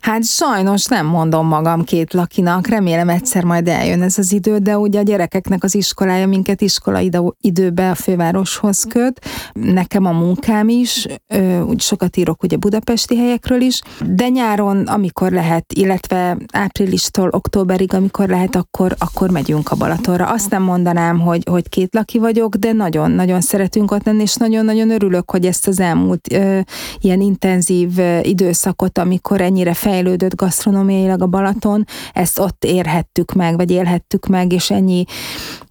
Hát 0.00 0.24
sajnos 0.24 0.84
nem 0.84 1.06
mondom 1.06 1.46
magam 1.46 1.84
két 1.84 2.12
lakinak, 2.12 2.66
remélem 2.66 3.08
egyszer 3.08 3.44
majd 3.44 3.68
eljön 3.68 4.02
ez 4.02 4.18
az 4.18 4.32
idő, 4.32 4.58
de 4.58 4.78
ugye 4.78 4.98
a 4.98 5.02
gyerekeknek 5.02 5.64
az 5.64 5.74
iskolája 5.74 6.26
minket 6.26 6.60
iskola 6.60 7.00
időbe 7.40 7.90
a 7.90 7.94
fővároshoz 7.94 8.84
köt, 8.88 9.20
nekem 9.52 10.04
a 10.04 10.12
munkám 10.12 10.68
is, 10.68 11.06
úgy 11.66 11.80
sokat 12.02 12.16
írok 12.16 12.42
ugye 12.42 12.56
budapesti 12.56 13.16
helyekről 13.16 13.60
is, 13.60 13.80
de 14.06 14.28
nyáron, 14.28 14.86
amikor 14.86 15.32
lehet, 15.32 15.72
illetve 15.72 16.36
áprilistól 16.52 17.28
októberig, 17.32 17.94
amikor 17.94 18.28
lehet, 18.28 18.56
akkor, 18.56 18.94
akkor 18.98 19.30
megyünk 19.30 19.70
a 19.70 19.76
Balatonra. 19.76 20.26
Azt 20.26 20.50
nem 20.50 20.62
mondanám, 20.62 21.20
hogy, 21.20 21.42
hogy 21.50 21.68
két 21.68 21.94
laki 21.94 22.18
vagyok, 22.18 22.54
de 22.54 22.72
nagyon-nagyon 22.72 23.40
szeretünk 23.40 23.90
ott 23.90 24.04
lenni, 24.04 24.22
és 24.22 24.34
nagyon-nagyon 24.34 24.90
örülök, 24.90 25.30
hogy 25.30 25.46
ezt 25.46 25.66
az 25.66 25.80
elmúlt 25.80 26.32
ö, 26.32 26.60
ilyen 27.00 27.20
intenzív 27.20 27.90
időszakot, 28.22 28.98
amikor 28.98 29.40
ennyire 29.40 29.74
fejlődött 29.74 30.36
gasztronómiailag 30.36 31.22
a 31.22 31.26
Balaton, 31.26 31.84
ezt 32.12 32.38
ott 32.38 32.64
érhettük 32.64 33.32
meg, 33.32 33.56
vagy 33.56 33.70
élhettük 33.70 34.26
meg, 34.26 34.52
és 34.52 34.70
ennyi 34.70 35.04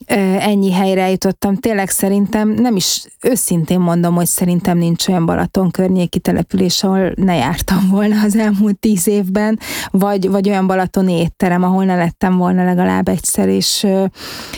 ennyi 0.06 0.72
helyre 0.72 1.10
jutottam. 1.10 1.56
Tényleg 1.56 1.90
szerintem, 1.90 2.50
nem 2.50 2.76
is 2.76 3.06
őszintén 3.22 3.80
mondom, 3.80 4.16
hogy 4.16 4.26
szerintem 4.26 4.78
nincs 4.78 5.08
olyan 5.08 5.26
Balaton 5.26 5.72
környéki 5.72 6.20
település, 6.20 6.84
ahol 6.84 7.12
ne 7.16 7.36
jártam 7.36 7.90
volna 7.90 8.22
az 8.22 8.36
elmúlt 8.36 8.80
tíz 8.80 9.08
évben, 9.08 9.60
vagy, 9.92 10.30
vagy 10.30 10.50
olyan 10.50 10.68
Balaton 10.68 11.10
étterem, 11.10 11.64
ahol 11.64 11.84
ne 11.84 11.96
lettem 11.96 12.38
volna 12.38 12.64
legalább 12.64 13.08
egyszer, 13.08 13.48
és, 13.48 13.88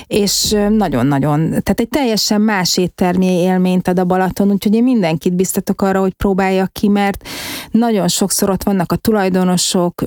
és 0.08 0.56
nagyon-nagyon, 0.70 1.39
tehát 1.50 1.80
egy 1.80 1.89
teljesen 1.89 2.41
más 2.41 2.78
éttermi 2.78 3.26
élményt 3.26 3.88
ad 3.88 4.00
a 4.00 4.06
Balaton, 4.06 4.52
úgyhogy 4.52 4.76
én 4.76 4.84
mindenkit 4.84 5.34
biztatok 5.34 5.82
arra, 5.82 6.00
hogy 6.00 6.14
próbálja 6.14 6.68
ki, 6.72 6.88
mert 6.88 7.28
nagyon 7.72 8.08
sokszor 8.08 8.50
ott 8.50 8.64
vannak 8.64 8.91
a 8.91 8.96
tulajdonosok, 8.96 10.04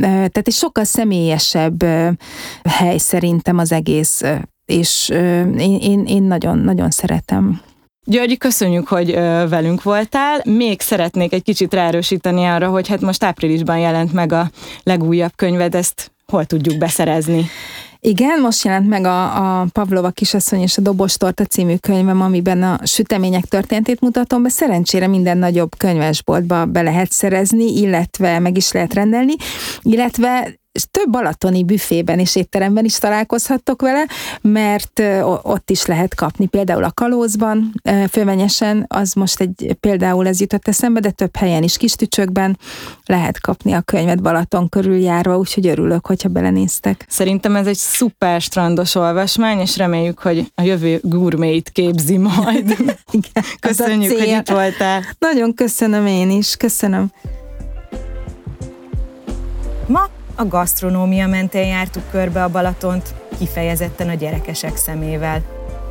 tehát 0.00 0.38
egy 0.38 0.52
sokkal 0.52 0.84
személyesebb 0.84 1.82
hely 2.62 2.98
szerintem 2.98 3.58
az 3.58 3.72
egész 3.72 4.22
és 4.68 5.08
én, 5.08 5.78
én, 5.80 6.04
én 6.06 6.22
nagyon, 6.22 6.58
nagyon 6.58 6.90
szeretem. 6.90 7.60
Györgyi, 8.04 8.36
köszönjük, 8.36 8.88
hogy 8.88 9.12
velünk 9.48 9.82
voltál. 9.82 10.40
Még 10.44 10.80
szeretnék 10.80 11.32
egy 11.32 11.42
kicsit 11.42 11.74
ráerősíteni 11.74 12.44
arra, 12.44 12.68
hogy 12.68 12.88
hát 12.88 13.00
most 13.00 13.24
áprilisban 13.24 13.78
jelent 13.78 14.12
meg 14.12 14.32
a 14.32 14.50
legújabb 14.82 15.32
könyved, 15.36 15.74
ezt 15.74 16.12
hol 16.26 16.44
tudjuk 16.44 16.78
beszerezni? 16.78 17.46
Igen, 18.00 18.40
most 18.40 18.64
jelent 18.64 18.88
meg 18.88 19.04
a, 19.04 19.60
a 19.60 19.66
Pavlova 19.72 20.10
kisasszony 20.10 20.60
és 20.60 20.78
a 20.78 20.80
Dobostorta 20.80 21.44
című 21.44 21.76
könyvem, 21.76 22.20
amiben 22.20 22.62
a 22.62 22.78
sütemények 22.84 23.44
történetét 23.44 24.00
mutatom 24.00 24.42
be. 24.42 24.48
Szerencsére 24.48 25.06
minden 25.06 25.38
nagyobb 25.38 25.76
könyvesboltba 25.76 26.64
be 26.64 26.82
lehet 26.82 27.12
szerezni, 27.12 27.78
illetve 27.78 28.38
meg 28.38 28.56
is 28.56 28.72
lehet 28.72 28.94
rendelni, 28.94 29.34
illetve 29.82 30.58
és 30.78 30.84
több 30.90 31.10
balatoni 31.10 31.64
büfében 31.64 32.18
és 32.18 32.36
étteremben 32.36 32.84
is 32.84 32.98
találkozhattok 32.98 33.82
vele, 33.82 34.04
mert 34.40 35.02
ott 35.42 35.70
is 35.70 35.86
lehet 35.86 36.14
kapni, 36.14 36.46
például 36.46 36.84
a 36.84 36.92
Kalózban, 36.92 37.72
főmenyesen, 38.10 38.84
az 38.88 39.12
most 39.12 39.40
egy, 39.40 39.76
például 39.80 40.26
ez 40.26 40.40
jutott 40.40 40.68
eszembe, 40.68 41.00
de 41.00 41.10
több 41.10 41.36
helyen 41.36 41.62
is, 41.62 41.76
kis 41.76 41.92
tücsökben 41.92 42.58
lehet 43.06 43.40
kapni 43.40 43.72
a 43.72 43.80
könyvet 43.80 44.22
Balaton 44.22 44.68
körül 44.68 44.98
járva, 44.98 45.38
úgyhogy 45.38 45.66
örülök, 45.66 46.06
hogyha 46.06 46.28
belenéztek. 46.28 47.04
Szerintem 47.08 47.56
ez 47.56 47.66
egy 47.66 47.76
szuper 47.76 48.40
strandos 48.40 48.94
olvasmány, 48.94 49.58
és 49.58 49.76
reméljük, 49.76 50.18
hogy 50.18 50.52
a 50.54 50.62
jövő 50.62 51.00
gurméit 51.02 51.68
képzi 51.68 52.16
majd. 52.16 52.76
Igen, 53.18 53.44
Köszönjük, 53.60 54.18
hogy 54.18 54.28
itt 54.28 54.48
voltál. 54.48 55.02
Nagyon 55.18 55.54
köszönöm 55.54 56.06
én 56.06 56.30
is, 56.30 56.56
köszönöm. 56.56 57.10
Ma 59.86 60.08
a 60.38 60.46
gasztronómia 60.46 61.26
mentén 61.26 61.66
jártuk 61.66 62.10
körbe 62.10 62.42
a 62.42 62.48
Balatont, 62.48 63.14
kifejezetten 63.38 64.08
a 64.08 64.14
gyerekesek 64.14 64.76
szemével. 64.76 65.42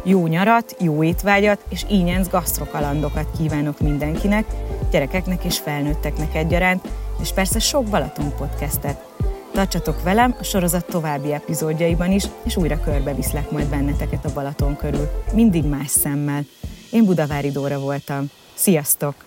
Jó 0.04 0.28
nyarat, 0.28 0.76
jó 0.80 1.04
étvágyat 1.04 1.60
és 1.70 1.86
ínyenc 1.90 2.28
gasztrokalandokat 2.28 3.28
kívánok 3.38 3.80
mindenkinek, 3.80 4.46
gyerekeknek 4.92 5.44
és 5.44 5.58
felnőtteknek 5.58 6.36
egyaránt, 6.36 6.88
és 7.22 7.32
persze 7.34 7.60
sok 7.60 7.86
Balaton 7.86 8.34
podcastet. 8.38 9.06
Tartsatok 9.54 10.04
velem 10.04 10.36
a 10.40 10.44
sorozat 10.44 10.86
további 10.86 11.34
epizódjaiban 11.34 12.12
is, 12.12 12.24
és 12.44 12.58
újra 12.58 12.80
körbeviszlek 12.80 13.52
majd 13.52 13.68
benneteket 13.70 14.26
a 14.26 14.34
Balaton 14.34 14.76
körül, 14.76 15.10
mindig 15.34 15.66
más 15.66 15.90
szemmel. 15.90 16.46
Én 16.92 17.06
Budavári 17.06 17.52
Dóra 17.52 17.80
voltam. 17.80 18.26
Sziasztok! 18.54 19.27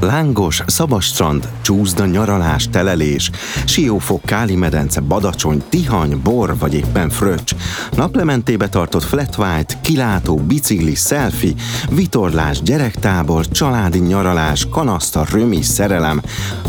Lángos, 0.00 0.62
szabas 0.66 1.04
strand, 1.04 1.48
csúszda, 1.62 2.06
nyaralás, 2.06 2.68
telelés, 2.68 3.30
siófok, 3.64 4.22
káli 4.22 4.56
medence, 4.56 5.00
badacsony, 5.00 5.62
tihany, 5.68 6.20
bor 6.22 6.58
vagy 6.58 6.74
éppen 6.74 7.10
fröccs, 7.10 7.54
naplementébe 7.96 8.68
tartott 8.68 9.02
flat 9.02 9.36
white, 9.36 9.74
kilátó, 9.80 10.36
bicikli, 10.36 10.94
selfie, 10.94 11.52
vitorlás, 11.90 12.62
gyerektábor, 12.62 13.48
családi 13.48 13.98
nyaralás, 13.98 14.66
kanaszta, 14.70 15.26
römi, 15.30 15.62
szerelem. 15.62 16.20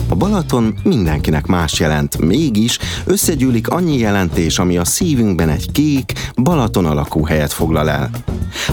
A 0.10 0.16
Balaton 0.16 0.76
mindenkinek 0.84 1.46
más 1.46 1.80
jelent, 1.80 2.18
mégis 2.18 2.80
összegyűlik 3.06 3.68
annyi 3.68 3.98
jelentés, 3.98 4.60
ami 4.60 4.78
a 4.78 4.86
szívünkben 4.86 5.50
egy 5.50 5.72
kék, 5.72 6.14
Balaton 6.36 6.86
alakú 6.86 7.26
helyet 7.26 7.54
foglal 7.54 7.90
el. 7.90 8.10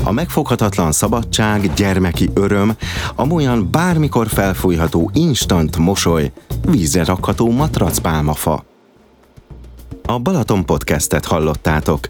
A 0.02 0.12
megfoghatatlan 0.12 0.92
szabadság, 0.92 1.74
gyermeki 1.74 2.30
öröm, 2.34 2.72
amolyan 3.14 3.70
bármikor 3.92 4.28
felfújható 4.28 5.10
instant 5.14 5.76
mosoly, 5.76 6.32
vízre 6.68 7.04
rakható 7.04 7.50
matracpálmafa. 7.50 8.64
A 10.04 10.18
Balaton 10.18 10.64
podcastet 10.64 11.24
hallottátok. 11.24 12.06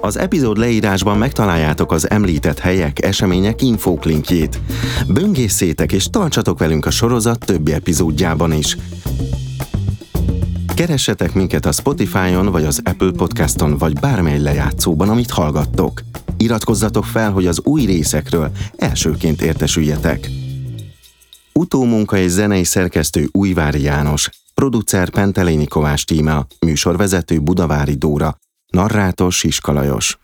Az 0.00 0.18
epizód 0.18 0.58
leírásban 0.58 1.18
megtaláljátok 1.18 1.92
az 1.92 2.10
említett 2.10 2.58
helyek, 2.58 3.04
események 3.04 3.62
infóklinkjét. 3.62 4.60
Böngészétek 5.08 5.92
és 5.92 6.06
tartsatok 6.10 6.58
velünk 6.58 6.86
a 6.86 6.90
sorozat 6.90 7.38
többi 7.38 7.72
epizódjában 7.72 8.52
is. 8.52 8.76
Keressetek 10.74 11.34
minket 11.34 11.66
a 11.66 11.72
Spotify-on, 11.72 12.46
vagy 12.46 12.64
az 12.64 12.80
Apple 12.84 13.10
Podcaston, 13.16 13.76
vagy 13.78 14.00
bármely 14.00 14.38
lejátszóban, 14.38 15.08
amit 15.08 15.30
hallgattok. 15.30 16.02
Iratkozzatok 16.36 17.04
fel, 17.04 17.30
hogy 17.32 17.46
az 17.46 17.60
új 17.64 17.84
részekről 17.84 18.50
elsőként 18.76 19.42
értesüljetek. 19.42 20.30
Utómunka 21.52 22.16
és 22.16 22.30
zenei 22.30 22.64
szerkesztő 22.64 23.28
Újvári 23.32 23.82
János, 23.82 24.30
producer 24.54 25.10
Pentelényi 25.10 25.66
Kovács 25.66 26.04
Tíma, 26.04 26.46
műsorvezető 26.60 27.40
Budavári 27.40 27.94
Dóra, 27.94 28.36
narrátor 28.72 29.32
Siskalajos. 29.32 30.18